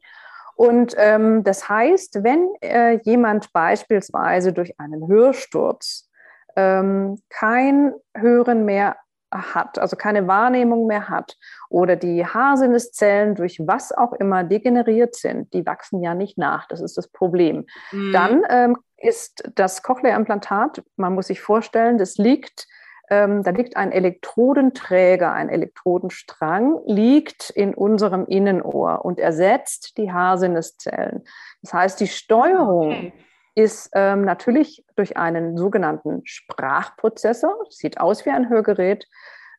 Und 0.55 0.95
ähm, 0.97 1.43
das 1.43 1.67
heißt, 1.67 2.23
wenn 2.23 2.47
äh, 2.61 2.99
jemand 3.03 3.51
beispielsweise 3.51 4.53
durch 4.53 4.79
einen 4.79 5.07
Hörsturz 5.07 6.09
ähm, 6.55 7.21
kein 7.29 7.93
Hören 8.15 8.63
mehr 8.63 8.95
hat, 9.31 9.79
also 9.79 9.97
keine 9.97 10.27
Wahrnehmung 10.27 10.87
mehr 10.87 11.09
hat 11.09 11.35
oder 11.69 11.97
die 11.97 12.25
Haarsinneszellen 12.25 13.35
durch 13.35 13.59
was 13.65 13.91
auch 13.91 14.13
immer 14.13 14.43
degeneriert 14.45 15.15
sind, 15.15 15.53
die 15.53 15.65
wachsen 15.65 16.01
ja 16.01 16.15
nicht 16.15 16.37
nach, 16.37 16.67
das 16.67 16.79
ist 16.81 16.97
das 16.97 17.09
Problem. 17.09 17.65
Mhm. 17.91 18.13
Dann 18.13 18.43
ähm, 18.49 18.77
ist 19.05 19.43
das 19.55 19.83
Cochlea-Implantat, 19.83 20.83
man 20.95 21.13
muss 21.13 21.27
sich 21.27 21.41
vorstellen, 21.41 21.97
das 21.97 22.17
liegt 22.17 22.67
ähm, 23.09 23.43
da 23.43 23.51
liegt 23.51 23.77
ein 23.77 23.91
Elektrodenträger, 23.91 25.31
ein 25.31 25.49
Elektrodenstrang, 25.49 26.79
liegt 26.85 27.49
in 27.51 27.73
unserem 27.73 28.25
Innenohr 28.25 29.05
und 29.05 29.19
ersetzt 29.19 29.97
die 29.97 30.11
Haarsinneszellen. 30.11 31.23
Das 31.61 31.73
heißt, 31.73 31.99
die 31.99 32.07
Steuerung 32.07 32.87
okay. 32.87 33.13
ist 33.53 33.91
ähm, 33.93 34.23
natürlich 34.23 34.83
durch 34.95 35.17
einen 35.17 35.55
sogenannten 35.55 36.21
Sprachprozessor, 36.25 37.55
sieht 37.69 37.99
aus 37.99 38.25
wie 38.25 38.31
ein 38.31 38.49
Hörgerät, 38.49 39.07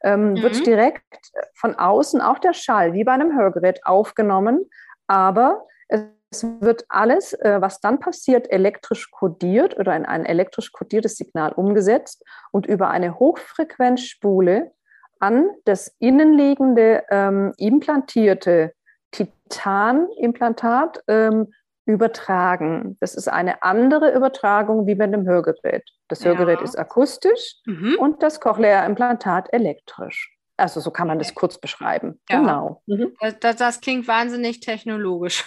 ähm, 0.02 0.32
mhm. 0.32 0.42
wird 0.42 0.66
direkt 0.66 1.30
von 1.54 1.76
außen 1.76 2.20
auch 2.20 2.38
der 2.40 2.52
Schall 2.52 2.94
wie 2.94 3.04
bei 3.04 3.12
einem 3.12 3.38
Hörgerät 3.38 3.86
aufgenommen, 3.86 4.68
aber 5.06 5.66
es 5.88 6.02
es 6.30 6.44
wird 6.60 6.84
alles, 6.88 7.32
äh, 7.34 7.60
was 7.60 7.80
dann 7.80 8.00
passiert, 8.00 8.50
elektrisch 8.50 9.10
kodiert 9.10 9.78
oder 9.78 9.94
in 9.96 10.04
ein 10.04 10.24
elektrisch 10.26 10.72
kodiertes 10.72 11.16
Signal 11.16 11.52
umgesetzt 11.52 12.24
und 12.52 12.66
über 12.66 12.88
eine 12.90 13.18
Hochfrequenzspule 13.18 14.72
an 15.20 15.48
das 15.64 15.94
innenliegende 15.98 17.04
ähm, 17.10 17.52
implantierte 17.56 18.74
Titanimplantat 19.12 21.02
ähm, 21.08 21.52
übertragen. 21.86 22.96
Das 23.00 23.14
ist 23.14 23.28
eine 23.28 23.62
andere 23.62 24.12
Übertragung 24.12 24.86
wie 24.86 24.96
bei 24.96 25.06
dem 25.06 25.26
Hörgerät. 25.26 25.88
Das 26.08 26.24
Hörgerät 26.24 26.58
ja. 26.58 26.64
ist 26.64 26.76
akustisch 26.76 27.54
mhm. 27.64 27.96
und 27.98 28.22
das 28.22 28.40
Cochlea-Implantat 28.40 29.52
elektrisch. 29.52 30.36
Also 30.56 30.80
so 30.80 30.90
kann 30.90 31.06
man 31.06 31.18
das 31.18 31.34
kurz 31.34 31.58
beschreiben. 31.58 32.20
Ja. 32.28 32.40
Genau. 32.40 32.82
Mhm. 32.86 33.14
Das, 33.40 33.56
das, 33.56 33.80
klingt 33.80 34.08
wahnsinnig 34.08 34.60
technologisch. 34.60 35.44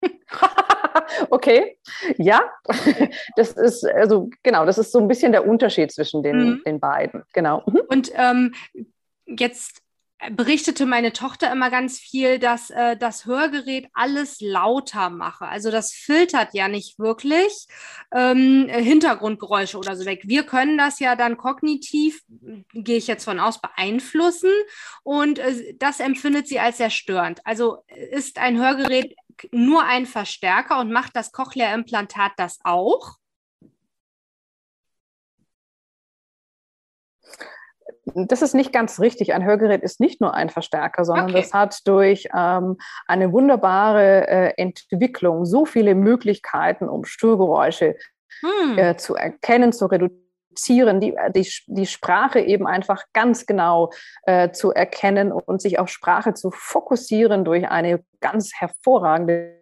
okay, 1.30 1.78
ja, 2.16 2.42
das 3.36 3.52
ist 3.52 3.84
also 3.84 4.30
genau, 4.42 4.66
das 4.66 4.78
ist 4.78 4.92
so 4.92 4.98
ein 4.98 5.08
bisschen 5.08 5.32
der 5.32 5.46
Unterschied 5.46 5.92
zwischen 5.92 6.22
den, 6.22 6.38
mhm. 6.38 6.62
den 6.64 6.80
beiden. 6.80 7.24
Genau. 7.32 7.62
Mhm. 7.66 7.80
Und 7.88 8.10
ähm, 8.14 8.54
jetzt 9.26 9.82
berichtete 10.30 10.84
meine 10.84 11.12
Tochter 11.12 11.52
immer 11.52 11.70
ganz 11.70 11.98
viel, 11.98 12.38
dass 12.38 12.70
äh, 12.70 12.96
das 12.96 13.24
Hörgerät 13.24 13.88
alles 13.92 14.40
lauter 14.40 15.10
mache. 15.10 15.46
Also 15.46 15.70
das 15.70 15.92
filtert 15.92 16.54
ja 16.54 16.66
nicht 16.66 16.98
wirklich 16.98 17.68
ähm, 18.12 18.68
Hintergrundgeräusche 18.68 19.78
oder 19.78 19.94
so 19.94 20.06
weg. 20.06 20.22
Wir 20.24 20.42
können 20.42 20.76
das 20.76 20.98
ja 20.98 21.14
dann 21.14 21.36
kognitiv, 21.36 22.22
gehe 22.72 22.96
ich 22.96 23.06
jetzt 23.06 23.24
von 23.24 23.38
aus, 23.38 23.60
beeinflussen 23.60 24.50
und 25.04 25.38
äh, 25.38 25.74
das 25.78 26.00
empfindet 26.00 26.48
sie 26.48 26.58
als 26.58 26.78
sehr 26.78 26.90
störend. 26.90 27.40
Also 27.44 27.84
ist 28.10 28.38
ein 28.38 28.58
Hörgerät 28.58 29.14
nur 29.52 29.84
ein 29.84 30.06
Verstärker 30.06 30.80
und 30.80 30.92
macht 30.92 31.16
das 31.16 31.32
Cochlea-Implantat 31.32 32.32
das 32.36 32.58
auch? 32.64 33.16
Das 38.14 38.42
ist 38.42 38.54
nicht 38.54 38.72
ganz 38.72 39.00
richtig. 39.00 39.34
Ein 39.34 39.44
Hörgerät 39.44 39.82
ist 39.82 40.00
nicht 40.00 40.20
nur 40.20 40.34
ein 40.34 40.48
Verstärker, 40.48 41.04
sondern 41.04 41.30
okay. 41.30 41.40
das 41.40 41.52
hat 41.52 41.86
durch 41.86 42.28
ähm, 42.34 42.76
eine 43.06 43.32
wunderbare 43.32 44.26
äh, 44.26 44.54
Entwicklung 44.56 45.44
so 45.44 45.66
viele 45.66 45.94
Möglichkeiten, 45.94 46.88
um 46.88 47.04
Störgeräusche 47.04 47.96
hm. 48.40 48.78
äh, 48.78 48.96
zu 48.96 49.14
erkennen, 49.14 49.72
zu 49.72 49.86
reduzieren 49.86 50.27
reduzieren, 50.48 51.00
die, 51.00 51.14
die, 51.34 51.48
die 51.66 51.86
Sprache 51.86 52.40
eben 52.40 52.66
einfach 52.66 53.04
ganz 53.12 53.46
genau 53.46 53.90
äh, 54.24 54.50
zu 54.50 54.72
erkennen 54.72 55.32
und 55.32 55.60
sich 55.60 55.78
auf 55.78 55.88
Sprache 55.88 56.34
zu 56.34 56.50
fokussieren 56.50 57.44
durch 57.44 57.68
eine 57.68 58.02
ganz 58.20 58.52
hervorragende 58.54 59.58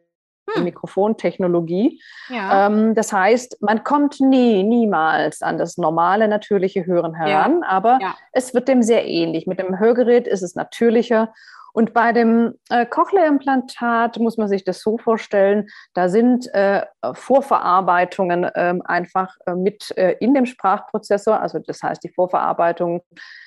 hm. 0.54 0.64
Mikrofontechnologie. 0.64 2.00
Ja. 2.28 2.66
Ähm, 2.66 2.94
das 2.94 3.12
heißt, 3.12 3.58
man 3.60 3.84
kommt 3.84 4.20
nie, 4.20 4.62
niemals 4.62 5.42
an 5.42 5.58
das 5.58 5.76
normale, 5.76 6.28
natürliche 6.28 6.86
Hören 6.86 7.14
heran, 7.14 7.60
ja. 7.62 7.68
aber 7.68 7.98
ja. 8.00 8.14
es 8.32 8.54
wird 8.54 8.68
dem 8.68 8.82
sehr 8.82 9.06
ähnlich. 9.06 9.46
Mit 9.46 9.58
dem 9.58 9.78
Hörgerät 9.78 10.26
ist 10.26 10.42
es 10.42 10.54
natürlicher 10.54 11.32
und 11.76 11.92
bei 11.92 12.14
dem 12.14 12.54
äh, 12.70 12.86
Cochlea-Implantat 12.86 14.18
muss 14.18 14.38
man 14.38 14.48
sich 14.48 14.64
das 14.64 14.80
so 14.80 14.96
vorstellen, 14.96 15.68
da 15.92 16.08
sind 16.08 16.46
äh, 16.54 16.86
Vorverarbeitungen 17.12 18.50
ähm, 18.54 18.80
einfach 18.82 19.36
äh, 19.44 19.54
mit 19.54 19.94
äh, 19.98 20.16
in 20.18 20.32
dem 20.32 20.46
Sprachprozessor, 20.46 21.38
also 21.38 21.58
das 21.58 21.82
heißt, 21.82 22.02
die 22.02 22.08
Vorverarbeitungen 22.08 23.02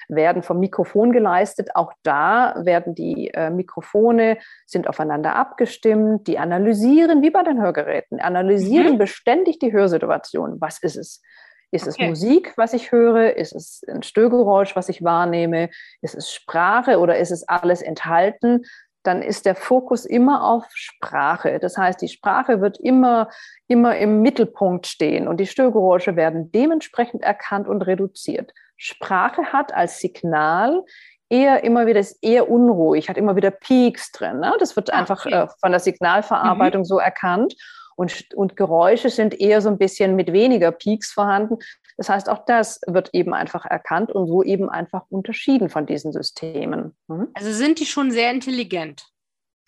werden 0.10 0.44
vom 0.44 0.60
Mikrofon 0.60 1.12
geleistet. 1.12 1.70
Auch 1.74 1.92
da 2.04 2.54
werden 2.60 2.94
die 2.94 3.34
äh, 3.34 3.50
Mikrofone, 3.50 4.38
sind 4.68 4.88
aufeinander 4.88 5.36
abgestimmt, 5.36 6.28
die 6.28 6.38
analysieren, 6.38 7.24
wie 7.24 7.32
bei 7.32 7.42
den 7.42 7.60
Hörgeräten, 7.60 8.20
analysieren 8.20 8.94
mhm. 8.94 8.98
beständig 9.00 9.58
die 9.58 9.72
Hörsituation. 9.72 10.62
Was 10.62 10.84
ist 10.84 10.98
es? 10.98 11.24
Ist 11.72 11.88
okay. 11.88 12.04
es 12.04 12.10
Musik, 12.10 12.54
was 12.58 12.74
ich 12.74 12.92
höre? 12.92 13.36
Ist 13.36 13.54
es 13.54 13.82
ein 13.88 14.04
Störgeräusch, 14.04 14.76
was 14.76 14.90
ich 14.90 15.04
wahrnehme? 15.04 15.70
Ist 16.02 16.16
es 16.16 16.32
Sprache 16.32 17.00
oder 17.00 17.18
ist 17.18 17.32
es 17.32 17.48
alles 17.48 17.82
enthalten? 17.82 18.66
Dann 19.04 19.22
ist 19.22 19.46
der 19.46 19.56
Fokus 19.56 20.06
immer 20.06 20.44
auf 20.44 20.66
Sprache. 20.74 21.60
Das 21.60 21.78
heißt, 21.78 22.02
die 22.02 22.10
Sprache 22.10 22.60
wird 22.60 22.80
immer, 22.80 23.30
immer 23.68 23.98
im 23.98 24.22
Mittelpunkt 24.22 24.88
stehen 24.88 25.28
und 25.28 25.40
die 25.40 25.48
Störgeräusche 25.48 26.16
werden 26.16 26.52
dementsprechend 26.52 27.24
erkannt 27.24 27.68
und 27.68 27.84
reduziert. 27.84 28.52
Sprache 28.76 29.54
hat 29.54 29.74
als 29.74 30.00
Signal 30.00 30.84
eher 31.30 31.64
immer 31.64 31.86
wieder, 31.86 32.00
ist 32.00 32.18
eher 32.24 32.50
unruhig, 32.50 33.08
hat 33.10 33.18
immer 33.18 33.36
wieder 33.36 33.52
Peaks 33.52 34.12
drin. 34.12 34.40
Ne? 34.40 34.54
Das 34.60 34.76
wird 34.76 34.92
ah, 34.92 34.98
einfach 34.98 35.26
okay. 35.26 35.44
äh, 35.44 35.48
von 35.62 35.72
der 35.72 35.80
Signalverarbeitung 35.80 36.82
mhm. 36.82 36.86
so 36.86 36.98
erkannt. 36.98 37.56
Und, 38.00 38.34
und 38.34 38.56
Geräusche 38.56 39.10
sind 39.10 39.38
eher 39.41 39.60
so 39.60 39.68
ein 39.68 39.77
bisschen 39.77 40.15
mit 40.15 40.32
weniger 40.32 40.72
Peaks 40.72 41.12
vorhanden. 41.12 41.58
Das 41.98 42.08
heißt, 42.08 42.29
auch 42.29 42.46
das 42.46 42.79
wird 42.88 43.10
eben 43.12 43.34
einfach 43.34 43.65
erkannt 43.65 44.13
und 44.13 44.25
so 44.25 44.41
eben 44.41 44.70
einfach 44.70 45.03
unterschieden 45.10 45.68
von 45.68 45.86
diesen 45.86 46.13
Systemen. 46.13 46.96
Hm? 47.10 47.27
Also 47.34 47.51
sind 47.51 47.77
die 47.77 47.86
schon 47.86 48.10
sehr 48.12 48.32
intelligent. 48.32 49.03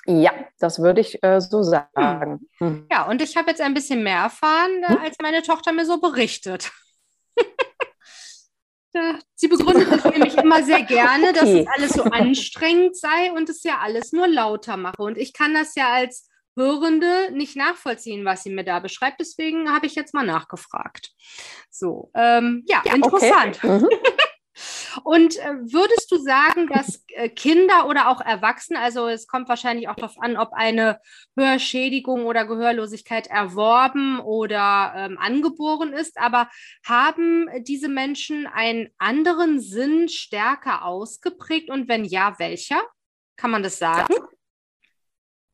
Ja, 0.05 0.31
das 0.59 0.81
würde 0.81 1.01
ich 1.01 1.21
äh, 1.21 1.41
so 1.41 1.61
sagen. 1.61 2.47
Hm. 2.59 2.87
Ja, 2.89 3.09
und 3.09 3.21
ich 3.21 3.35
habe 3.35 3.49
jetzt 3.49 3.59
ein 3.59 3.73
bisschen 3.73 4.01
mehr 4.01 4.19
erfahren, 4.19 4.81
äh, 4.83 4.93
hm? 4.93 5.01
als 5.03 5.17
meine 5.21 5.41
Tochter 5.41 5.73
mir 5.73 5.85
so 5.85 5.99
berichtet. 5.99 6.71
Sie 9.35 9.49
begründet 9.49 9.91
das 9.91 10.05
nämlich 10.05 10.37
immer 10.37 10.63
sehr 10.63 10.83
gerne, 10.83 11.31
okay. 11.31 11.39
dass 11.39 11.49
es 11.49 11.67
alles 11.67 11.93
so 11.95 12.03
anstrengend 12.03 12.95
sei 12.95 13.33
und 13.33 13.49
es 13.49 13.63
ja 13.63 13.79
alles 13.81 14.13
nur 14.13 14.29
lauter 14.29 14.77
mache. 14.77 15.01
Und 15.01 15.17
ich 15.17 15.33
kann 15.33 15.53
das 15.53 15.75
ja 15.75 15.91
als 15.91 16.30
Hörende 16.55 17.31
nicht 17.31 17.55
nachvollziehen, 17.55 18.25
was 18.25 18.43
sie 18.43 18.49
mir 18.49 18.63
da 18.63 18.79
beschreibt. 18.79 19.19
Deswegen 19.19 19.71
habe 19.71 19.85
ich 19.85 19.95
jetzt 19.95 20.13
mal 20.13 20.25
nachgefragt. 20.25 21.11
So, 21.69 22.11
ähm, 22.13 22.63
ja, 22.67 22.81
ja, 22.85 22.95
interessant. 22.95 23.57
Okay. 23.63 23.79
Mhm. 23.79 23.89
Und 25.03 25.37
äh, 25.37 25.53
würdest 25.71 26.11
du 26.11 26.17
sagen, 26.17 26.67
dass 26.67 27.03
äh, 27.07 27.29
Kinder 27.29 27.87
oder 27.87 28.09
auch 28.09 28.21
Erwachsene, 28.21 28.79
also 28.79 29.07
es 29.07 29.27
kommt 29.27 29.47
wahrscheinlich 29.47 29.87
auch 29.87 29.95
darauf 29.95 30.19
an, 30.19 30.37
ob 30.37 30.53
eine 30.53 30.99
Hörschädigung 31.37 32.25
oder 32.25 32.45
Gehörlosigkeit 32.45 33.27
erworben 33.27 34.19
oder 34.19 34.93
ähm, 34.95 35.17
angeboren 35.17 35.93
ist, 35.93 36.17
aber 36.19 36.49
haben 36.85 37.47
diese 37.61 37.87
Menschen 37.87 38.47
einen 38.47 38.89
anderen 38.97 39.59
Sinn 39.59 40.09
stärker 40.09 40.85
ausgeprägt 40.85 41.69
und 41.69 41.87
wenn 41.87 42.03
ja, 42.03 42.37
welcher? 42.37 42.81
Kann 43.37 43.51
man 43.51 43.63
das 43.63 43.79
sagen? 43.79 44.13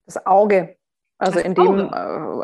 Das 0.05 0.25
Auge. 0.25 0.77
Also 1.19 1.39
in 1.39 1.55
dem, 1.55 1.79
äh, 1.79 1.95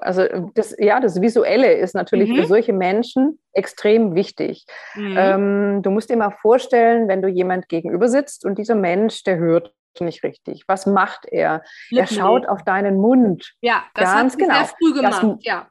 also 0.01 0.23
das, 0.55 0.75
ja, 0.79 0.99
das 0.99 1.21
Visuelle 1.21 1.73
ist 1.73 1.93
natürlich 1.93 2.29
mhm. 2.29 2.37
für 2.37 2.45
solche 2.47 2.73
Menschen 2.73 3.39
extrem 3.51 4.15
wichtig. 4.15 4.65
Mhm. 4.95 5.15
Ähm, 5.17 5.81
du 5.83 5.91
musst 5.91 6.09
dir 6.09 6.17
mal 6.17 6.31
vorstellen, 6.41 7.07
wenn 7.07 7.21
du 7.21 7.27
jemand 7.27 7.69
gegenüber 7.69 8.07
sitzt 8.07 8.45
und 8.45 8.57
dieser 8.57 8.75
Mensch, 8.75 9.23
der 9.23 9.37
hört 9.37 9.73
nicht 9.99 10.23
richtig. 10.23 10.63
Was 10.67 10.87
macht 10.87 11.27
er? 11.27 11.61
Lippen 11.91 12.03
er 12.03 12.07
schaut 12.07 12.47
auf 12.47 12.63
deinen 12.63 12.97
Mund. 12.97 13.53
Ja, 13.61 13.83
das 13.93 14.11
Ganz 14.11 14.33
hat 14.33 14.39
genau. 14.39 14.53
sehr 14.55 14.65
früh 14.65 14.93
gemacht. 14.93 15.23
Das, 15.23 15.37
ja. 15.41 15.67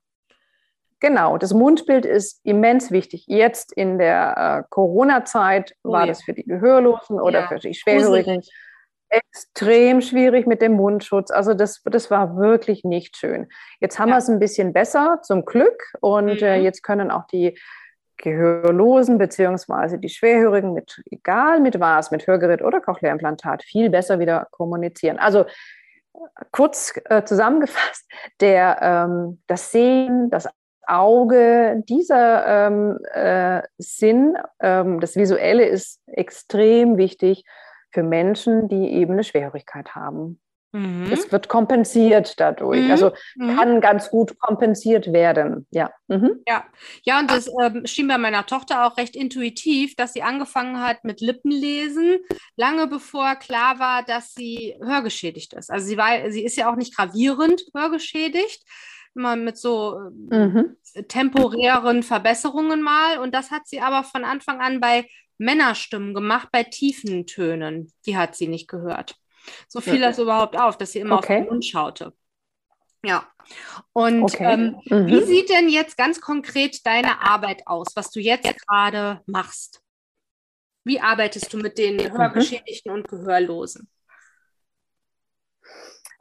Genau, 1.00 1.36
das 1.36 1.52
Mundbild 1.52 2.06
ist 2.06 2.40
immens 2.44 2.92
wichtig. 2.92 3.24
Jetzt 3.26 3.72
in 3.72 3.98
der 3.98 4.62
äh, 4.62 4.68
Corona-Zeit 4.70 5.74
oh, 5.82 5.90
war 5.90 6.02
ja. 6.02 6.06
das 6.06 6.22
für 6.22 6.32
die 6.32 6.44
Gehörlosen 6.44 7.20
oder 7.20 7.40
ja. 7.40 7.48
für 7.48 7.58
die 7.58 7.74
Schwerhörigen 7.74 8.42
extrem 9.12 10.00
schwierig 10.00 10.46
mit 10.46 10.62
dem 10.62 10.72
Mundschutz. 10.72 11.30
Also 11.30 11.52
das, 11.54 11.82
das 11.84 12.10
war 12.10 12.36
wirklich 12.36 12.82
nicht 12.82 13.16
schön. 13.16 13.48
Jetzt 13.78 13.98
haben 13.98 14.08
ja. 14.08 14.14
wir 14.14 14.18
es 14.18 14.28
ein 14.28 14.38
bisschen 14.38 14.72
besser, 14.72 15.20
zum 15.22 15.44
Glück. 15.44 15.82
Und 16.00 16.40
äh, 16.42 16.58
mhm. 16.58 16.62
äh, 16.62 16.64
jetzt 16.64 16.82
können 16.82 17.10
auch 17.10 17.26
die 17.26 17.58
Gehörlosen 18.16 19.18
beziehungsweise 19.18 19.98
die 19.98 20.08
Schwerhörigen 20.08 20.72
mit, 20.72 21.02
egal 21.10 21.60
mit 21.60 21.78
was, 21.78 22.10
mit 22.10 22.26
Hörgerät 22.26 22.62
oder 22.62 22.80
Cochlea-Implantat, 22.80 23.64
viel 23.64 23.90
besser 23.90 24.18
wieder 24.18 24.48
kommunizieren. 24.50 25.18
Also 25.18 25.44
kurz 26.50 26.94
äh, 27.06 27.24
zusammengefasst, 27.24 28.08
der, 28.40 28.78
ähm, 28.80 29.42
das 29.46 29.72
Sehen, 29.72 30.30
das 30.30 30.48
Auge, 30.86 31.82
dieser 31.88 32.66
ähm, 32.66 32.98
äh, 33.12 33.62
Sinn, 33.78 34.36
ähm, 34.60 35.00
das 35.00 35.16
Visuelle 35.16 35.66
ist 35.66 36.00
extrem 36.06 36.96
wichtig 36.96 37.44
für 37.92 38.02
Menschen, 38.02 38.68
die 38.68 38.92
eben 38.92 39.12
eine 39.12 39.24
Schwerhörigkeit 39.24 39.94
haben. 39.94 40.40
Mhm. 40.72 41.12
Es 41.12 41.30
wird 41.30 41.48
kompensiert 41.48 42.40
dadurch. 42.40 42.84
Mhm. 42.84 42.90
Also 42.90 43.12
mhm. 43.36 43.56
kann 43.56 43.80
ganz 43.80 44.10
gut 44.10 44.38
kompensiert 44.38 45.12
werden. 45.12 45.66
Ja. 45.70 45.92
Mhm. 46.08 46.40
Ja. 46.48 46.64
ja, 47.04 47.20
und 47.20 47.30
das 47.30 47.48
ähm, 47.62 47.84
schien 47.84 48.08
bei 48.08 48.16
meiner 48.16 48.46
Tochter 48.46 48.86
auch 48.86 48.96
recht 48.96 49.14
intuitiv, 49.14 49.94
dass 49.96 50.14
sie 50.14 50.22
angefangen 50.22 50.80
hat 50.80 51.04
mit 51.04 51.20
Lippenlesen, 51.20 52.18
lange 52.56 52.86
bevor 52.86 53.36
klar 53.36 53.78
war, 53.78 54.02
dass 54.02 54.32
sie 54.32 54.74
hörgeschädigt 54.82 55.52
ist. 55.52 55.70
Also 55.70 55.86
sie 55.86 55.98
war, 55.98 56.30
sie 56.30 56.44
ist 56.44 56.56
ja 56.56 56.70
auch 56.72 56.76
nicht 56.76 56.96
gravierend 56.96 57.64
hörgeschädigt, 57.74 58.64
immer 59.14 59.36
mit 59.36 59.58
so 59.58 59.98
mhm. 60.30 60.76
temporären 61.06 62.02
Verbesserungen 62.02 62.80
mal. 62.80 63.18
Und 63.18 63.34
das 63.34 63.50
hat 63.50 63.66
sie 63.66 63.82
aber 63.82 64.04
von 64.04 64.24
Anfang 64.24 64.60
an 64.60 64.80
bei 64.80 65.06
Männerstimmen 65.42 66.14
gemacht 66.14 66.48
bei 66.52 66.62
tiefen 66.62 67.26
Tönen. 67.26 67.92
Die 68.06 68.16
hat 68.16 68.36
sie 68.36 68.48
nicht 68.48 68.68
gehört. 68.68 69.16
So 69.68 69.80
fiel 69.80 70.00
das 70.00 70.18
überhaupt 70.18 70.56
auf, 70.56 70.78
dass 70.78 70.92
sie 70.92 71.00
immer 71.00 71.18
okay. 71.18 71.38
auf 71.38 71.42
den 71.42 71.48
Mund 71.48 71.64
schaute. 71.64 72.12
Ja. 73.04 73.28
Und 73.92 74.22
okay. 74.22 74.52
ähm, 74.52 74.80
mhm. 74.84 75.06
wie 75.08 75.22
sieht 75.22 75.50
denn 75.50 75.68
jetzt 75.68 75.96
ganz 75.96 76.20
konkret 76.20 76.86
deine 76.86 77.20
Arbeit 77.20 77.66
aus, 77.66 77.88
was 77.96 78.10
du 78.10 78.20
jetzt 78.20 78.48
gerade 78.66 79.20
machst? 79.26 79.82
Wie 80.84 81.00
arbeitest 81.00 81.52
du 81.52 81.58
mit 81.58 81.78
den 81.78 81.96
mhm. 81.96 82.16
Hörgeschädigten 82.16 82.92
und 82.92 83.08
Gehörlosen? 83.08 83.88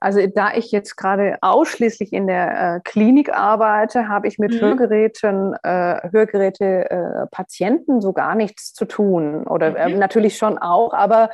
Also 0.01 0.19
da 0.25 0.53
ich 0.55 0.71
jetzt 0.71 0.97
gerade 0.97 1.37
ausschließlich 1.41 2.11
in 2.11 2.25
der 2.25 2.77
äh, 2.77 2.79
Klinik 2.83 3.31
arbeite, 3.31 4.07
habe 4.07 4.27
ich 4.27 4.39
mit 4.39 4.55
mhm. 4.55 4.59
Hörgeräten, 4.59 5.53
äh, 5.61 6.09
Hörgeräte 6.11 6.89
äh, 6.89 7.27
Patienten 7.29 8.01
so 8.01 8.11
gar 8.11 8.33
nichts 8.33 8.73
zu 8.73 8.85
tun. 8.85 9.45
Oder 9.45 9.77
äh, 9.77 9.89
mhm. 9.89 9.99
natürlich 9.99 10.37
schon 10.37 10.57
auch, 10.57 10.93
aber 10.93 11.29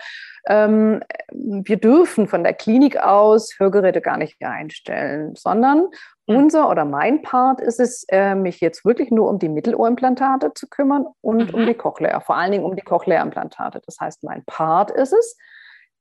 ähm, 0.47 1.01
wir 1.31 1.77
dürfen 1.77 2.27
von 2.27 2.43
der 2.43 2.53
Klinik 2.53 2.97
aus 2.97 3.55
Hörgeräte 3.57 4.01
gar 4.01 4.17
nicht 4.17 4.43
einstellen, 4.43 5.33
sondern 5.37 5.87
mhm. 6.27 6.35
unser 6.35 6.69
oder 6.69 6.83
mein 6.83 7.21
Part 7.21 7.61
ist 7.61 7.79
es, 7.79 8.05
äh, 8.09 8.35
mich 8.35 8.59
jetzt 8.59 8.83
wirklich 8.83 9.11
nur 9.11 9.29
um 9.29 9.39
die 9.39 9.49
Mittelohrimplantate 9.49 10.53
zu 10.53 10.67
kümmern 10.67 11.05
und 11.21 11.53
um 11.53 11.65
die 11.65 11.73
Cochlea, 11.73 12.19
vor 12.19 12.35
allen 12.35 12.51
Dingen 12.51 12.65
um 12.65 12.75
die 12.75 12.81
Cochlea-Implantate. 12.81 13.81
Das 13.85 13.97
heißt, 14.01 14.25
mein 14.25 14.43
Part 14.45 14.91
ist 14.91 15.13
es, 15.13 15.37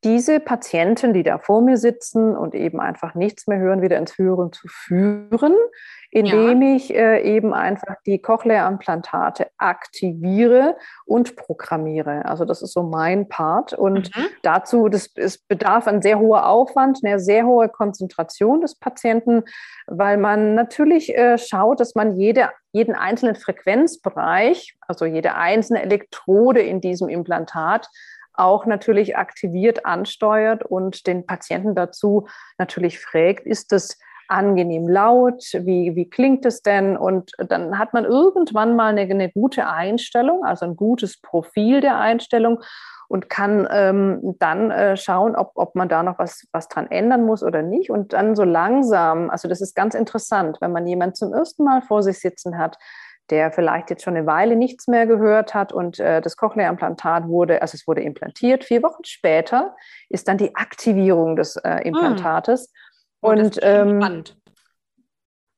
diese 0.05 0.41
Patienten, 0.41 1.13
die 1.13 1.23
da 1.23 1.39
vor 1.39 1.63
mir 1.63 1.77
sitzen 1.77 2.37
und 2.37 2.55
eben 2.55 2.81
einfach 2.81 3.15
nichts 3.15 3.47
mehr 3.47 3.59
hören, 3.59 3.83
wieder 3.83 3.99
ins 3.99 4.19
Hören 4.19 4.53
zu 4.53 4.69
führen, 4.69 5.55
indem 6.11 6.63
ja. 6.63 6.77
ich 6.77 6.95
äh, 6.95 7.21
eben 7.23 7.53
einfach 7.53 7.97
die 8.07 8.21
Cochlea-Implantate 8.21 9.49
aktiviere 9.59 10.77
und 11.05 11.37
programmiere. 11.37 12.25
Also 12.25 12.45
das 12.45 12.63
ist 12.63 12.73
so 12.73 12.83
mein 12.83 13.29
Part. 13.29 13.73
Und 13.73 14.15
mhm. 14.17 14.27
dazu, 14.43 14.89
das 14.89 15.11
es 15.17 15.39
bedarf 15.39 15.87
ein 15.89 16.03
sehr 16.03 16.19
hoher 16.19 16.47
Aufwand, 16.47 17.01
eine 17.03 17.19
sehr 17.19 17.45
hohe 17.45 17.69
Konzentration 17.69 18.61
des 18.61 18.79
Patienten, 18.79 19.45
weil 19.87 20.19
man 20.19 20.55
natürlich 20.55 21.17
äh, 21.17 21.39
schaut, 21.39 21.81
dass 21.81 21.95
man 21.95 22.17
jede, 22.17 22.51
jeden 22.73 22.95
einzelnen 22.95 23.35
Frequenzbereich, 23.35 24.77
also 24.87 25.05
jede 25.05 25.35
einzelne 25.35 25.83
Elektrode 25.83 26.61
in 26.61 26.81
diesem 26.81 27.09
Implantat, 27.09 27.89
auch 28.39 28.67
natürlich 28.67 29.17
aktiviert 29.17 29.87
ansteuert 29.87 30.65
und 30.65 31.07
den 31.07 31.27
Patienten 31.27 31.75
dazu 31.75 32.27
natürlich 32.59 32.99
fragt, 32.99 33.47
ist 33.47 33.73
das 33.73 33.99
angenehm 34.29 34.89
laut, 34.89 35.43
wie, 35.53 35.95
wie 35.95 36.09
klingt 36.09 36.45
es 36.47 36.63
denn? 36.63 36.97
Und 36.97 37.33
dann 37.39 37.79
hat 37.79 37.93
man 37.93 38.05
irgendwann 38.05 38.77
mal 38.77 38.89
eine, 38.89 39.03
eine 39.03 39.31
gute 39.31 39.69
Einstellung, 39.69 40.45
also 40.45 40.67
ein 40.67 40.77
gutes 40.77 41.21
Profil 41.21 41.81
der 41.81 41.99
Einstellung 41.99 42.61
und 43.09 43.31
kann 43.31 43.69
ähm, 43.71 44.37
dann 44.41 44.71
äh, 44.71 44.97
schauen, 44.97 45.37
ob, 45.37 45.53
ob 45.55 45.75
man 45.75 45.89
da 45.89 46.03
noch 46.03 46.19
was, 46.19 46.47
was 46.53 46.69
dran 46.69 46.91
ändern 46.91 47.25
muss 47.25 47.43
oder 47.43 47.63
nicht. 47.63 47.91
Und 47.91 48.13
dann 48.13 48.35
so 48.35 48.43
langsam, 48.43 49.31
also 49.31 49.49
das 49.49 49.61
ist 49.61 49.77
ganz 49.77 49.95
interessant, 49.95 50.59
wenn 50.61 50.73
man 50.73 50.87
jemanden 50.87 51.15
zum 51.15 51.33
ersten 51.33 51.65
Mal 51.65 51.83
vor 51.83 52.03
sich 52.03 52.19
sitzen 52.19 52.59
hat, 52.59 52.79
der 53.31 53.51
vielleicht 53.51 53.91
jetzt 53.91 54.05
schon 54.05 54.17
eine 54.17 54.27
Weile 54.27 54.57
nichts 54.57 54.87
mehr 54.87 55.07
gehört 55.07 55.55
hat 55.55 55.73
und 55.73 55.99
äh, 55.99 56.21
das 56.21 56.37
Cochlea-Implantat 56.37 57.29
wurde, 57.29 57.63
also 57.63 57.75
es 57.75 57.87
wurde 57.87 58.03
implantiert. 58.03 58.65
Vier 58.65 58.83
Wochen 58.83 59.05
später 59.05 59.75
ist 60.09 60.29
dann 60.29 60.39
die 60.39 60.55
Aktivierung 60.55 61.37
des 61.37 61.57
äh, 61.57 61.81
Implantates. 61.87 62.73
Hm. 63.23 63.31
Und 63.31 63.59
ähm, 63.63 64.25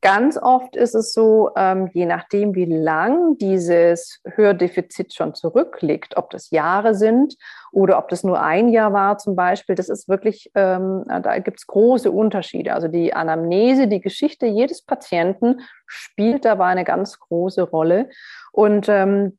Ganz 0.01 0.39
oft 0.41 0.77
ist 0.77 0.95
es 0.95 1.13
so, 1.13 1.51
ähm, 1.57 1.91
je 1.93 2.07
nachdem, 2.07 2.55
wie 2.55 2.67
lang 2.67 3.37
dieses 3.39 4.21
Hördefizit 4.25 5.13
schon 5.13 5.35
zurückliegt, 5.35 6.17
ob 6.17 6.31
das 6.31 6.51
Jahre 6.51 6.95
sind 6.95 7.35
oder 7.73 7.99
ob 7.99 8.09
das 8.09 8.23
nur 8.23 8.41
ein 8.41 8.69
Jahr 8.69 8.93
war 8.93 9.19
zum 9.19 9.35
Beispiel, 9.35 9.75
das 9.75 9.89
ist 9.89 10.09
wirklich, 10.09 10.53
ähm, 10.55 11.05
da 11.09 11.39
gibt 11.41 11.59
es 11.59 11.67
große 11.67 12.13
Unterschiede. 12.13 12.75
Also 12.75 12.87
die 12.87 13.13
Anamnese, 13.13 13.89
die 13.89 14.01
Geschichte 14.01 14.47
jedes 14.47 14.83
Patienten 14.83 15.63
spielt 15.87 16.45
dabei 16.45 16.67
eine 16.67 16.85
ganz 16.85 17.19
große 17.19 17.63
Rolle. 17.63 18.09
Und 18.53 18.89
ähm, 18.89 19.37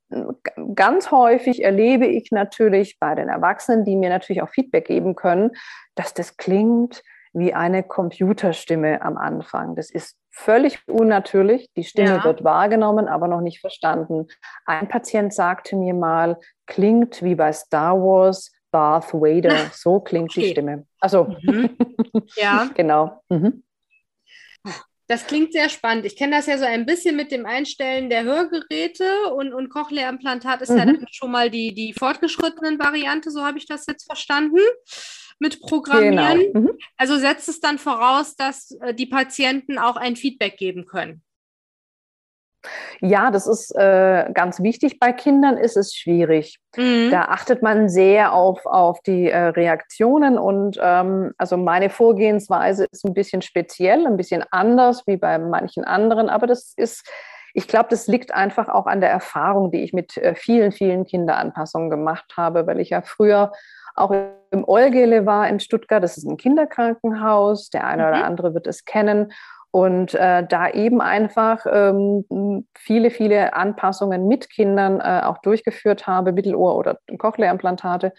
ganz 0.76 1.10
häufig 1.10 1.64
erlebe 1.64 2.06
ich 2.06 2.32
natürlich 2.32 3.00
bei 3.00 3.16
den 3.16 3.30
Erwachsenen, 3.30 3.86
die 3.86 3.96
mir 3.96 4.10
natürlich 4.10 4.42
auch 4.42 4.50
Feedback 4.50 4.88
geben 4.88 5.16
können, 5.16 5.52
dass 5.96 6.14
das 6.14 6.36
klingt 6.36 7.02
wie 7.34 7.54
eine 7.54 7.84
Computerstimme 7.84 9.02
am 9.02 9.18
Anfang. 9.18 9.76
Das 9.76 9.92
ist 9.92 10.18
völlig 10.32 10.80
unnatürlich. 10.88 11.70
Die 11.76 11.84
Stimme 11.84 12.18
ja. 12.18 12.24
wird 12.24 12.44
wahrgenommen, 12.44 13.08
aber 13.08 13.28
noch 13.28 13.42
nicht 13.42 13.60
verstanden. 13.60 14.28
Ein 14.66 14.88
Patient 14.88 15.34
sagte 15.34 15.76
mir 15.76 15.94
mal, 15.94 16.38
klingt 16.66 17.22
wie 17.24 17.36
bei 17.36 17.52
Star 17.52 17.96
Wars 17.98 18.52
Darth 18.72 19.14
Vader. 19.14 19.56
So 19.74 20.00
klingt 20.00 20.32
okay. 20.32 20.42
die 20.42 20.50
Stimme. 20.52 20.86
Also, 21.00 21.36
mhm. 21.42 21.78
ja. 22.36 22.70
genau. 22.74 23.22
Mhm. 23.30 23.64
Das 25.08 25.26
klingt 25.26 25.54
sehr 25.54 25.70
spannend. 25.70 26.06
Ich 26.06 26.16
kenne 26.16 26.36
das 26.36 26.46
ja 26.46 26.60
so 26.60 26.66
ein 26.66 26.86
bisschen 26.86 27.16
mit 27.16 27.32
dem 27.32 27.48
Einstellen 27.48 28.12
der 28.12 28.26
Hörgeräte 28.26 29.34
und, 29.34 29.54
und 29.54 29.70
Cochlea-Implantat 29.70 30.62
ist 30.62 30.70
mhm. 30.70 30.78
ja 30.78 30.86
dann 30.86 31.06
schon 31.10 31.32
mal 31.32 31.50
die, 31.50 31.74
die 31.74 31.94
fortgeschrittenen 31.94 32.78
Variante, 32.78 33.32
so 33.32 33.44
habe 33.44 33.58
ich 33.58 33.66
das 33.66 33.88
jetzt 33.88 34.06
verstanden 34.06 34.60
mit 35.40 35.62
Programmieren. 35.62 36.54
Genau. 36.54 36.60
Mhm. 36.60 36.72
Also 36.98 37.18
setzt 37.18 37.50
es 37.50 37.60
dann 37.60 37.78
voraus, 37.78 38.36
dass 38.36 38.72
äh, 38.82 38.94
die 38.94 39.08
Patienten 39.08 39.78
auch 39.78 39.96
ein 39.96 40.16
Feedback 40.16 40.58
geben 40.58 40.86
können. 40.86 41.24
Ja, 43.00 43.32
das 43.32 43.48
ist 43.48 43.74
äh, 43.76 44.30
ganz 44.34 44.62
wichtig. 44.62 45.00
Bei 45.00 45.14
Kindern 45.14 45.58
ist 45.58 45.78
es 45.78 45.96
schwierig. 45.96 46.60
Mhm. 46.76 47.10
Da 47.12 47.26
achtet 47.26 47.62
man 47.62 47.88
sehr 47.88 48.34
auf, 48.34 48.66
auf 48.66 49.00
die 49.02 49.30
äh, 49.30 49.38
Reaktionen 49.38 50.38
und 50.38 50.78
ähm, 50.82 51.32
also 51.38 51.56
meine 51.56 51.90
Vorgehensweise 51.90 52.86
ist 52.92 53.06
ein 53.06 53.14
bisschen 53.14 53.42
speziell, 53.42 54.06
ein 54.06 54.18
bisschen 54.18 54.44
anders 54.52 55.04
wie 55.08 55.18
bei 55.18 55.38
manchen 55.38 55.86
anderen, 55.86 56.30
aber 56.30 56.48
das 56.48 56.74
ist, 56.76 57.10
ich 57.54 57.68
glaube, 57.68 57.88
das 57.90 58.08
liegt 58.08 58.34
einfach 58.34 58.68
auch 58.68 58.86
an 58.86 59.00
der 59.00 59.10
Erfahrung, 59.10 59.72
die 59.72 59.82
ich 59.82 59.94
mit 59.94 60.18
äh, 60.18 60.36
vielen, 60.36 60.74
vielen 60.74 61.06
Kinderanpassungen 61.06 61.90
gemacht 61.90 62.34
habe, 62.36 62.68
weil 62.68 62.82
ich 62.82 62.90
ja 62.90 63.02
früher 63.02 63.54
auch 64.00 64.12
im 64.52 64.64
Olgele 64.68 65.26
war 65.26 65.48
in 65.48 65.60
Stuttgart. 65.60 66.04
Das 66.04 66.18
ist 66.18 66.28
ein 66.28 66.38
Kinderkrankenhaus. 66.38 67.70
Der 67.70 67.86
eine 67.86 68.04
mhm. 68.04 68.10
oder 68.10 68.26
andere 68.26 68.54
wird 68.54 68.68
es 68.68 68.86
kennen. 68.86 69.32
Und 69.72 70.16
äh, 70.16 70.46
da 70.48 70.70
eben 70.70 71.00
einfach 71.00 71.66
ähm, 71.72 72.26
viele, 72.76 73.12
viele 73.12 73.54
Anpassungen 73.54 74.28
mit 74.28 74.50
Kindern 74.50 75.00
äh, 75.00 75.22
auch 75.24 75.38
durchgeführt 75.40 76.08
habe, 76.08 76.32
Mittelohr- 76.32 76.76
oder 76.76 76.98
Cochlea-Implantate. 77.18 78.14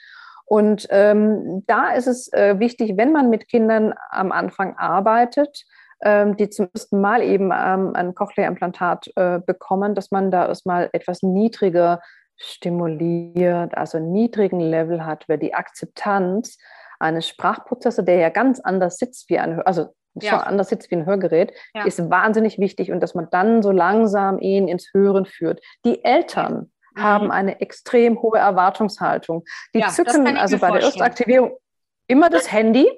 Und 0.47 0.87
ähm, 0.91 1.65
da 1.67 1.91
ist 1.91 2.07
es 2.07 2.33
äh, 2.33 2.59
wichtig, 2.59 2.97
wenn 2.97 3.13
man 3.13 3.31
mit 3.31 3.49
Kindern 3.49 3.95
am 4.11 4.31
Anfang 4.31 4.77
arbeitet, 4.77 5.65
ähm, 6.03 6.37
die 6.37 6.51
zum 6.51 6.69
ersten 6.73 7.01
Mal 7.01 7.23
eben 7.23 7.53
ähm, 7.53 7.93
ein 7.95 8.15
Cochlea-Implantat 8.15 9.11
äh, 9.17 9.41
bekommen, 9.41 9.95
dass 9.95 10.11
man 10.11 10.31
da 10.31 10.47
erstmal 10.47 10.89
etwas 10.93 11.23
niedriger 11.23 12.01
stimuliert, 12.41 13.77
also 13.77 13.99
einen 13.99 14.13
niedrigen 14.13 14.61
Level 14.61 15.05
hat, 15.05 15.29
weil 15.29 15.39
die 15.39 15.55
Akzeptanz 15.55 16.59
eines 16.99 17.29
Sprachprozesses, 17.29 18.05
der 18.05 18.17
ja 18.17 18.29
ganz 18.31 18.61
anders 18.61 18.97
sitzt 18.97 19.29
wie 19.29 19.39
ein, 19.39 19.61
also 19.63 19.95
ja. 20.15 20.31
schon 20.31 20.41
anders 20.41 20.69
sitzt 20.69 20.91
wie 20.91 20.97
ein 20.97 21.07
Hörgerät, 21.07 21.53
ja. 21.75 21.85
ist 21.85 22.11
wahnsinnig 22.11 22.59
wichtig 22.59 22.91
und 22.93 23.01
dass 23.01 23.15
man 23.15 23.29
dann 23.31 23.63
so 23.63 23.71
langsam 23.71 24.39
ihn 24.39 24.69
ins 24.69 24.89
Hören 24.93 25.27
führt. 25.27 25.61
Die 25.85 26.05
Eltern 26.05 26.71
mhm. 26.95 27.03
haben 27.03 27.31
eine 27.31 27.61
extrem 27.61 28.21
hohe 28.23 28.39
Erwartungshaltung. 28.39 29.45
Die 29.75 29.81
ja, 29.81 29.89
zücken 29.89 30.37
also 30.37 30.59
bei 30.59 30.71
der 30.71 30.83
Erstaktivierung 30.83 31.57
immer 32.07 32.29
das 32.29 32.51
Handy 32.51 32.91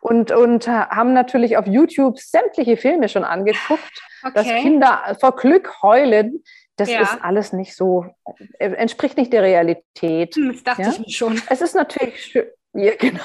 und, 0.00 0.30
und 0.30 0.68
haben 0.68 1.12
natürlich 1.14 1.56
auf 1.56 1.66
YouTube 1.66 2.18
sämtliche 2.18 2.76
Filme 2.76 3.08
schon 3.08 3.24
angeguckt, 3.24 4.02
okay. 4.22 4.32
dass 4.34 4.46
Kinder 4.46 5.16
vor 5.20 5.36
Glück 5.36 5.82
heulen. 5.82 6.42
Das 6.78 6.90
ja. 6.90 7.02
ist 7.02 7.18
alles 7.22 7.52
nicht 7.52 7.76
so, 7.76 8.06
äh, 8.58 8.70
entspricht 8.70 9.16
nicht 9.16 9.32
der 9.32 9.42
Realität. 9.42 10.34
Hm, 10.34 10.52
das 10.52 10.62
dachte 10.64 10.82
ja? 10.82 10.90
ich 10.90 10.98
mir 11.00 11.10
schon. 11.10 11.42
Es 11.50 11.60
ist 11.60 11.74
natürlich 11.74 12.22
schön, 12.22 12.46
ja, 12.74 12.92
genau. 12.98 13.20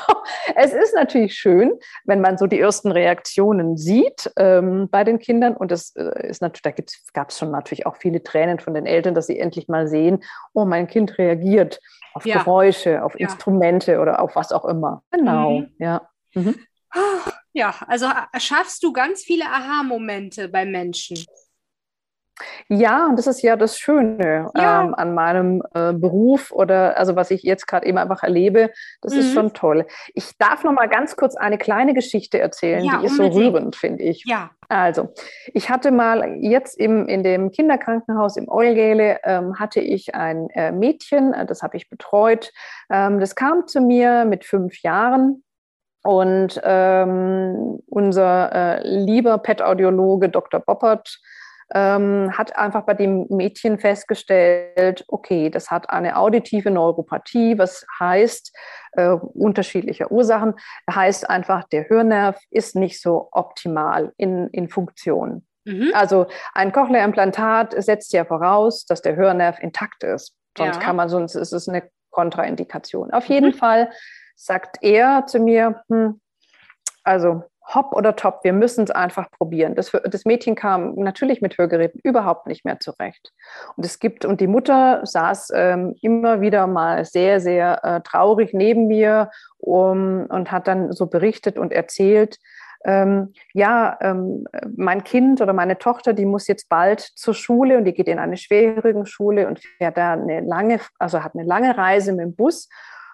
Es 0.56 0.74
ist 0.74 0.94
natürlich 0.96 1.36
schön, 1.36 1.74
wenn 2.06 2.22
man 2.22 2.38
so 2.38 2.48
die 2.48 2.60
ersten 2.60 2.92
Reaktionen 2.92 3.78
sieht 3.78 4.32
ähm, 4.38 4.89
bei 4.89 5.04
den 5.04 5.20
Kindern. 5.20 5.56
Und 5.56 5.72
das 5.72 5.96
äh, 5.96 6.28
ist 6.28 6.42
natürlich, 6.42 6.62
da 6.63 6.72
gab 7.13 7.30
es 7.30 7.38
schon 7.38 7.52
natürlich 7.52 7.86
auch 7.86 7.98
viele 7.98 8.24
Tränen 8.24 8.60
von 8.60 8.74
den 8.74 8.86
Eltern, 8.86 9.13
dass 9.13 9.28
sie 9.28 9.39
endlich 9.39 9.68
mal 9.68 9.88
sehen, 9.88 10.24
oh, 10.54 10.66
mein 10.66 10.88
Kind 10.88 11.18
reagiert 11.18 11.80
auf 12.13 12.26
ja. 12.26 12.39
Geräusche, 12.39 13.04
auf. 13.04 13.16
Instrumente 13.16 14.00
oder 14.00 14.20
auf 14.20 14.36
was 14.36 14.52
auch 14.52 14.66
immer. 14.66 15.04
Genau, 15.12 15.60
mhm. 15.60 15.76
ja. 15.78 16.02
Mhm. 16.34 16.56
Ja, 17.54 17.76
also 17.88 18.08
erschaffst 18.32 18.84
du 18.84 18.94
ganz 18.94 19.24
viele 19.24 19.46
Aha-Momente 19.46 20.50
bei 20.50 20.66
Menschen. 20.66 21.24
Ja, 22.67 23.08
und 23.08 23.17
das 23.19 23.28
ist 23.28 23.41
ja 23.41 23.56
das 23.56 23.78
Schöne 23.78 24.50
ja. 24.56 24.84
Ähm, 24.84 24.96
an 24.96 25.13
meinem 25.13 25.63
äh, 25.74 25.93
Beruf 25.93 26.52
oder 26.52 26.98
also 26.98 27.15
was 27.15 27.32
ich 27.32 27.43
jetzt 27.43 27.67
gerade 27.67 27.86
eben 27.86 27.98
einfach 27.98 28.24
erlebe, 28.24 28.72
das 29.02 29.13
mhm. 29.13 29.19
ist 29.19 29.34
schon 29.34 29.54
toll. 29.54 29.86
Ich 30.13 30.38
darf 30.38 30.63
noch 30.63 30.72
mal 30.72 30.88
ganz 30.88 31.15
kurz 31.15 31.36
eine 31.36 31.58
kleine 31.58 31.93
Geschichte 31.93 32.39
erzählen, 32.39 32.84
ja, 32.84 33.00
die 33.00 33.06
ist 33.06 33.17
so 33.17 33.28
rührend, 33.28 33.76
finde 33.76 34.04
ich. 34.04 34.24
Ja. 34.26 34.50
Also, 34.69 35.13
ich 35.54 35.69
hatte 35.69 35.91
mal 35.91 36.38
jetzt 36.41 36.80
im, 36.80 37.08
in 37.08 37.22
dem 37.22 37.52
Kinderkrankenhaus 37.52 38.38
im 38.38 38.50
Eulgele 38.50 39.19
ähm, 39.24 39.60
hatte 39.60 39.82
ich 39.82 40.15
ein 40.15 40.50
äh, 40.52 40.72
Mädchen, 40.72 41.34
äh, 41.34 41.46
das 41.46 41.62
habe 41.62 41.78
ich 41.78 41.89
betreut. 41.89 42.52
Ähm, 42.89 43.19
das 43.19 43.36
kam 43.36 43.67
zu 43.67 43.82
mir 43.82 44.26
mit 44.26 44.46
fünf 44.46 44.82
Jahren 44.82 45.43
und 46.04 46.60
ähm, 46.63 47.80
unser 47.86 48.52
äh, 48.52 48.88
lieber 48.88 49.38
Pet-Audiologe 49.38 50.30
Dr. 50.30 50.60
Boppert 50.60 51.19
ähm, 51.73 52.32
hat 52.38 52.56
einfach 52.58 52.86
bei 52.86 52.93
dem 52.93 53.28
Mädchen 53.30 53.80
festgestellt, 53.80 55.04
okay, 55.08 55.49
das 55.49 55.71
hat 55.71 55.89
eine 55.89 56.17
auditive 56.17 56.71
Neuropathie, 56.71 57.58
was 57.58 57.86
heißt 57.99 58.56
äh, 58.93 59.10
unterschiedliche 59.10 60.12
Ursachen, 60.12 60.56
heißt 60.89 61.30
einfach, 61.30 61.63
der 61.65 61.89
Hörnerv 61.89 62.39
ist 62.49 62.76
nicht 62.76 63.02
so 63.02 63.30
optimal 63.32 64.13
in, 64.17 64.47
in 64.49 64.69
Funktion. 64.69 65.45
Mhm. 65.65 65.91
Also 65.93 66.28
ein 66.54 66.71
Cochlea-Implantat 66.71 67.76
setzt 67.84 68.13
ja 68.13 68.26
voraus, 68.26 68.86
dass 68.86 69.02
der 69.02 69.15
Hörnerv 69.15 69.60
intakt 69.60 70.04
ist. 70.04 70.36
Sonst 70.58 70.76
ja. 70.76 70.82
kann 70.82 70.95
man, 70.95 71.10
sonst 71.10 71.36
ist 71.36 71.54
es 71.54 71.67
eine 71.67 71.89
Kontraindikation. 72.12 73.12
Auf 73.12 73.26
jeden 73.26 73.52
mhm. 73.52 73.56
Fall 73.56 73.89
sagt 74.36 74.78
er 74.82 75.26
zu 75.26 75.39
mir, 75.39 75.84
hm, 75.89 76.19
also 77.04 77.43
hopp 77.65 77.93
oder 77.93 78.15
top, 78.15 78.39
wir 78.43 78.54
müssen 78.54 78.84
es 78.84 78.91
einfach 78.91 79.32
probieren. 79.32 79.76
Das, 79.76 79.91
das, 79.91 80.26
Mädchen 80.26 80.56
kam 80.56 80.95
natürlich 80.95 81.41
mit 81.41 81.58
Hörgeräten 81.58 81.99
überhaupt 82.04 82.47
nicht 82.47 82.65
mehr 82.65 82.80
zurecht. 82.80 83.32
Und 83.76 83.86
es 83.86 83.99
gibt, 83.99 84.26
und 84.26 84.41
die 84.41 84.47
Mutter 84.47 85.02
saß 85.06 85.52
ähm, 85.56 85.95
immer 86.02 86.41
wieder 86.41 86.67
mal 86.67 87.06
sehr, 87.06 87.39
sehr 87.39 87.84
äh, 87.84 88.02
traurig 88.02 88.54
neben 88.54 88.88
mir 88.88 89.32
um, 89.60 90.26
und 90.28 90.52
hat 90.52 90.67
dann 90.67 90.91
so 90.91 91.08
berichtet 91.08 91.58
und 91.58 91.71
erzählt, 91.71 92.38
ähm, 92.86 93.34
ja, 93.54 93.97
ähm, 94.02 94.45
mein 94.76 95.04
Kind 95.06 95.41
oder 95.41 95.54
meine 95.54 95.78
Tochter, 95.78 96.13
die 96.13 96.26
muss 96.26 96.47
jetzt 96.47 96.67
bald 96.67 96.99
zur 96.99 97.34
Schule 97.34 97.78
und 97.78 97.86
die 97.86 97.93
geht 97.93 98.08
in 98.08 98.19
eine 98.19 98.36
schwierigen 98.36 99.06
Schule 99.06 99.47
und 99.47 99.60
fährt 99.78 99.95
da 99.95 100.13
eine 100.13 100.41
lange, 100.41 100.82
also 100.99 101.23
hat 101.23 101.34
eine 101.34 101.45
lange 101.45 101.78
Reise 101.78 102.12
mit 102.12 102.26
dem 102.26 102.36
Bus. 102.36 102.67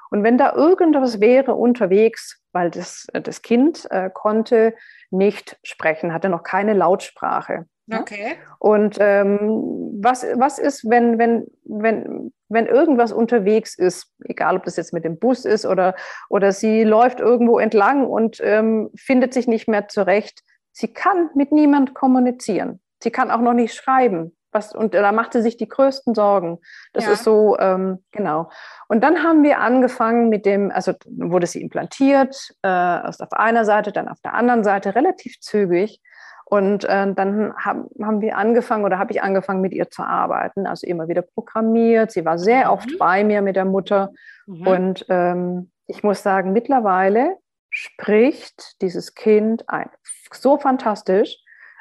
Und 0.09 0.23
wenn 0.23 0.37
da 0.37 0.53
irgendwas 0.53 1.19
wäre 1.19 1.55
unterwegs, 1.55 2.41
weil 2.51 2.71
das, 2.71 3.07
äh, 3.13 3.21
das 3.21 3.41
Kind 3.41 3.87
äh, 3.91 4.09
konnte 4.13 4.73
nicht 5.11 5.57
sprechen, 5.63 6.13
hatte 6.13 6.29
noch 6.29 6.43
keine 6.43 6.73
Lautsprache. 6.73 7.65
Okay. 7.91 8.35
Und 8.59 8.97
ähm, 8.99 9.97
was, 10.01 10.23
was 10.35 10.59
ist, 10.59 10.87
wenn, 10.89 11.17
wenn, 11.17 11.47
wenn, 11.63 12.31
wenn 12.47 12.67
irgendwas 12.67 13.11
unterwegs 13.11 13.77
ist, 13.77 14.13
egal 14.25 14.57
ob 14.57 14.63
das 14.63 14.75
jetzt 14.75 14.93
mit 14.93 15.05
dem 15.05 15.17
Bus 15.17 15.45
ist 15.45 15.65
oder, 15.65 15.95
oder 16.29 16.51
sie 16.51 16.83
läuft 16.83 17.19
irgendwo 17.19 17.57
entlang 17.57 18.05
und 18.05 18.39
ähm, 18.43 18.91
findet 18.95 19.33
sich 19.33 19.47
nicht 19.47 19.67
mehr 19.67 19.87
zurecht, 19.87 20.43
sie 20.71 20.93
kann 20.93 21.29
mit 21.35 21.51
niemand 21.51 21.95
kommunizieren. 21.95 22.79
Sie 23.01 23.11
kann 23.11 23.31
auch 23.31 23.41
noch 23.41 23.53
nicht 23.53 23.73
schreiben. 23.73 24.35
Was, 24.51 24.73
und 24.73 24.93
da 24.93 25.11
machte 25.11 25.41
sich 25.41 25.57
die 25.57 25.67
größten 25.67 26.15
Sorgen. 26.15 26.59
Das 26.93 27.05
ja. 27.05 27.11
ist 27.11 27.23
so, 27.23 27.57
ähm, 27.59 28.03
genau. 28.11 28.49
Und 28.87 29.03
dann 29.03 29.23
haben 29.23 29.43
wir 29.43 29.59
angefangen 29.59 30.29
mit 30.29 30.45
dem, 30.45 30.71
also 30.71 30.93
wurde 31.05 31.45
sie 31.45 31.61
implantiert, 31.61 32.35
äh, 32.63 32.67
erst 32.67 33.21
auf 33.21 33.31
einer 33.33 33.63
Seite, 33.65 33.91
dann 33.91 34.07
auf 34.07 34.19
der 34.21 34.33
anderen 34.33 34.63
Seite, 34.63 34.95
relativ 34.95 35.39
zügig. 35.39 36.01
Und 36.45 36.83
äh, 36.85 37.13
dann 37.13 37.53
haben, 37.57 37.89
haben 38.01 38.21
wir 38.21 38.35
angefangen 38.35 38.83
oder 38.83 38.97
habe 38.97 39.11
ich 39.11 39.21
angefangen, 39.21 39.61
mit 39.61 39.71
ihr 39.71 39.91
zu 39.91 40.01
arbeiten. 40.01 40.65
Also 40.65 40.87
immer 40.87 41.07
wieder 41.07 41.21
programmiert. 41.21 42.11
Sie 42.11 42.25
war 42.25 42.39
sehr 42.39 42.65
mhm. 42.65 42.71
oft 42.71 42.97
bei 42.97 43.23
mir 43.23 43.43
mit 43.43 43.55
der 43.55 43.65
Mutter. 43.65 44.09
Mhm. 44.47 44.67
Und 44.67 45.05
ähm, 45.09 45.71
ich 45.85 46.01
muss 46.01 46.23
sagen, 46.23 46.51
mittlerweile 46.51 47.37
spricht 47.69 48.81
dieses 48.81 49.13
Kind 49.13 49.69
ein, 49.69 49.89
so 50.31 50.57
fantastisch 50.57 51.37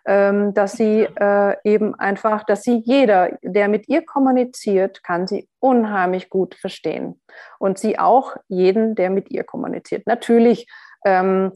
dass 0.09 0.73
sie 0.73 1.03
äh, 1.03 1.57
eben 1.64 1.94
einfach, 1.94 2.44
dass 2.44 2.62
sie 2.62 2.83
jeder, 2.87 3.37
der 3.42 3.68
mit 3.68 3.88
ihr 3.88 4.05
kommuniziert, 4.07 5.05
kann 5.05 5.27
sie 5.27 5.49
unheimlich 5.61 6.31
gut 6.31 6.55
verstehen. 6.55 7.21
Und 7.59 7.79
sie 7.79 7.99
auch 7.99 8.37
jeden, 8.49 8.94
der 8.94 9.11
mit 9.11 9.31
ihr 9.31 9.44
kommuniziert. 9.44 10.07
Natürlich 10.07 10.66
ähm, 11.05 11.53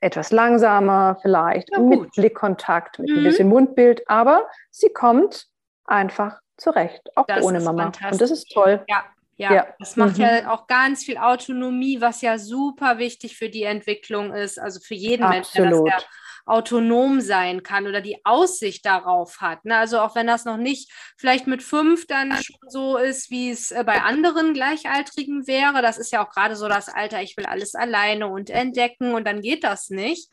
etwas 0.00 0.32
langsamer 0.32 1.16
vielleicht, 1.22 1.70
ja, 1.72 1.78
mit 1.78 2.12
Blickkontakt, 2.12 2.98
mit 2.98 3.08
mhm. 3.08 3.18
ein 3.18 3.24
bisschen 3.24 3.48
Mundbild, 3.48 4.02
aber 4.06 4.48
sie 4.70 4.90
kommt 4.90 5.46
einfach 5.86 6.40
zurecht, 6.58 7.00
auch 7.16 7.26
das 7.26 7.42
ohne 7.42 7.60
Mama. 7.60 7.86
Und 8.10 8.20
das 8.20 8.30
ist 8.30 8.52
toll. 8.52 8.84
Ja. 8.88 9.04
Ja, 9.36 9.52
ja, 9.52 9.66
das 9.80 9.96
macht 9.96 10.18
mhm. 10.18 10.22
ja 10.22 10.52
auch 10.52 10.68
ganz 10.68 11.02
viel 11.02 11.18
Autonomie, 11.18 12.00
was 12.00 12.22
ja 12.22 12.38
super 12.38 12.98
wichtig 12.98 13.36
für 13.36 13.48
die 13.48 13.64
Entwicklung 13.64 14.32
ist, 14.32 14.60
also 14.60 14.78
für 14.78 14.94
jeden 14.94 15.24
Absolut. 15.24 15.70
Menschen, 15.70 15.84
der 15.86 15.94
das 15.96 16.04
autonom 16.46 17.20
sein 17.20 17.62
kann 17.62 17.86
oder 17.86 18.00
die 18.00 18.24
Aussicht 18.24 18.84
darauf 18.84 19.40
hat. 19.40 19.64
Ne? 19.64 19.76
Also 19.76 20.00
auch 20.00 20.14
wenn 20.14 20.26
das 20.26 20.44
noch 20.44 20.56
nicht 20.56 20.92
vielleicht 21.16 21.46
mit 21.46 21.62
fünf 21.62 22.06
dann 22.06 22.32
schon 22.32 22.58
so 22.68 22.96
ist, 22.96 23.30
wie 23.30 23.50
es 23.50 23.70
äh, 23.70 23.84
bei 23.84 24.02
anderen 24.02 24.54
Gleichaltrigen 24.54 25.46
wäre. 25.46 25.82
Das 25.82 25.98
ist 25.98 26.12
ja 26.12 26.24
auch 26.24 26.30
gerade 26.30 26.56
so 26.56 26.68
das 26.68 26.88
Alter, 26.88 27.22
ich 27.22 27.36
will 27.36 27.46
alles 27.46 27.74
alleine 27.74 28.28
und 28.28 28.50
entdecken 28.50 29.14
und 29.14 29.26
dann 29.26 29.40
geht 29.40 29.64
das 29.64 29.90
nicht. 29.90 30.30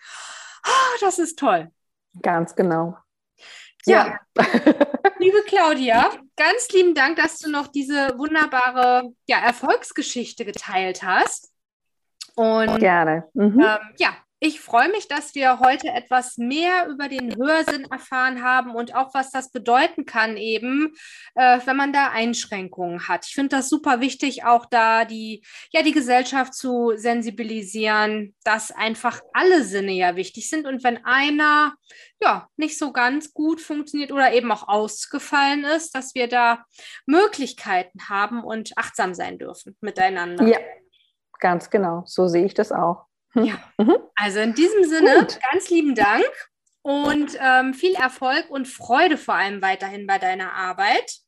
Oh, 0.65 0.97
das 1.01 1.19
ist 1.19 1.39
toll. 1.39 1.69
Ganz 2.21 2.55
genau. 2.55 2.97
Ja, 3.85 4.19
ja. 4.37 4.43
liebe 5.19 5.41
Claudia, 5.47 6.11
ganz 6.35 6.69
lieben 6.69 6.93
Dank, 6.93 7.17
dass 7.17 7.39
du 7.39 7.49
noch 7.49 7.67
diese 7.67 8.17
wunderbare 8.17 9.13
ja, 9.27 9.39
Erfolgsgeschichte 9.39 10.45
geteilt 10.45 11.03
hast. 11.03 11.51
Und 12.35 12.79
Gerne. 12.79 13.25
Mhm. 13.33 13.59
Ähm, 13.59 13.79
ja, 13.97 14.17
ich 14.43 14.59
freue 14.59 14.89
mich, 14.89 15.07
dass 15.07 15.35
wir 15.35 15.59
heute 15.59 15.89
etwas 15.89 16.39
mehr 16.39 16.87
über 16.87 17.07
den 17.07 17.35
Hörsinn 17.35 17.85
erfahren 17.85 18.41
haben 18.41 18.73
und 18.73 18.95
auch, 18.95 19.13
was 19.13 19.29
das 19.29 19.51
bedeuten 19.51 20.07
kann, 20.07 20.35
eben, 20.35 20.95
äh, 21.35 21.59
wenn 21.63 21.77
man 21.77 21.93
da 21.93 22.09
Einschränkungen 22.09 23.07
hat. 23.07 23.27
Ich 23.27 23.35
finde 23.35 23.55
das 23.55 23.69
super 23.69 24.01
wichtig, 24.01 24.43
auch 24.43 24.65
da 24.65 25.05
die, 25.05 25.45
ja, 25.69 25.83
die 25.83 25.91
Gesellschaft 25.91 26.55
zu 26.55 26.93
sensibilisieren, 26.95 28.35
dass 28.43 28.71
einfach 28.71 29.21
alle 29.31 29.63
Sinne 29.63 29.91
ja 29.91 30.15
wichtig 30.15 30.49
sind. 30.49 30.65
Und 30.65 30.83
wenn 30.83 31.05
einer 31.05 31.75
ja 32.19 32.49
nicht 32.57 32.79
so 32.79 32.91
ganz 32.91 33.35
gut 33.35 33.61
funktioniert 33.61 34.11
oder 34.11 34.33
eben 34.33 34.51
auch 34.51 34.67
ausgefallen 34.67 35.65
ist, 35.65 35.93
dass 35.93 36.15
wir 36.15 36.27
da 36.27 36.65
Möglichkeiten 37.05 38.09
haben 38.09 38.43
und 38.43 38.75
achtsam 38.75 39.13
sein 39.13 39.37
dürfen 39.37 39.77
miteinander. 39.81 40.47
Ja, 40.47 40.57
ganz 41.39 41.69
genau. 41.69 42.01
So 42.07 42.27
sehe 42.27 42.45
ich 42.45 42.55
das 42.55 42.71
auch. 42.71 43.10
Ja, 43.35 43.55
mhm. 43.77 43.97
also 44.15 44.39
in 44.39 44.53
diesem 44.53 44.83
Sinne, 44.83 45.19
Gut. 45.19 45.39
ganz 45.51 45.69
lieben 45.69 45.95
Dank 45.95 46.29
und 46.81 47.37
ähm, 47.39 47.73
viel 47.73 47.93
Erfolg 47.93 48.49
und 48.49 48.67
Freude 48.67 49.17
vor 49.17 49.35
allem 49.35 49.61
weiterhin 49.61 50.07
bei 50.07 50.17
deiner 50.17 50.53
Arbeit. 50.53 51.19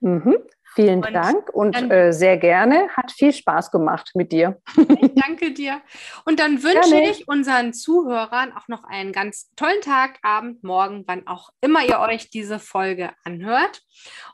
Mhm. 0.00 0.38
Vielen 0.74 1.04
und 1.04 1.12
Dank 1.12 1.50
und 1.50 1.74
äh, 1.74 2.12
sehr 2.12 2.38
gerne. 2.38 2.88
Hat 2.96 3.12
viel 3.12 3.32
Spaß 3.32 3.70
gemacht 3.70 4.12
mit 4.14 4.32
dir. 4.32 4.58
Ich 5.02 5.14
danke 5.14 5.52
dir. 5.52 5.82
Und 6.24 6.40
dann 6.40 6.62
wünsche 6.62 6.90
gerne. 6.90 7.10
ich 7.10 7.28
unseren 7.28 7.74
Zuhörern 7.74 8.52
auch 8.52 8.68
noch 8.68 8.84
einen 8.84 9.12
ganz 9.12 9.50
tollen 9.54 9.82
Tag, 9.82 10.18
Abend, 10.22 10.64
Morgen, 10.64 11.04
wann 11.06 11.26
auch 11.26 11.50
immer 11.60 11.84
ihr 11.84 12.00
euch 12.00 12.30
diese 12.30 12.58
Folge 12.58 13.10
anhört. 13.22 13.82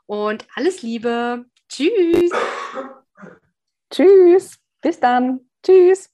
Und 0.05 0.47
alles 0.55 0.81
Liebe. 0.81 1.45
Tschüss. 1.67 2.31
Tschüss. 3.91 4.59
Bis 4.81 4.99
dann. 4.99 5.41
Tschüss. 5.61 6.09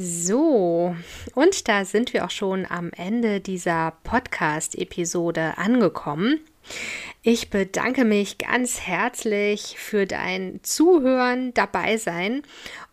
So, 0.00 0.94
und 1.34 1.66
da 1.66 1.84
sind 1.84 2.14
wir 2.14 2.24
auch 2.24 2.30
schon 2.30 2.64
am 2.70 2.92
Ende 2.96 3.40
dieser 3.40 3.94
Podcast-Episode 4.04 5.58
angekommen. 5.58 6.38
Ich 7.24 7.50
bedanke 7.50 8.04
mich 8.04 8.38
ganz 8.38 8.82
herzlich 8.82 9.74
für 9.76 10.06
dein 10.06 10.60
Zuhören, 10.62 11.52
dabei 11.52 11.96
sein 11.96 12.44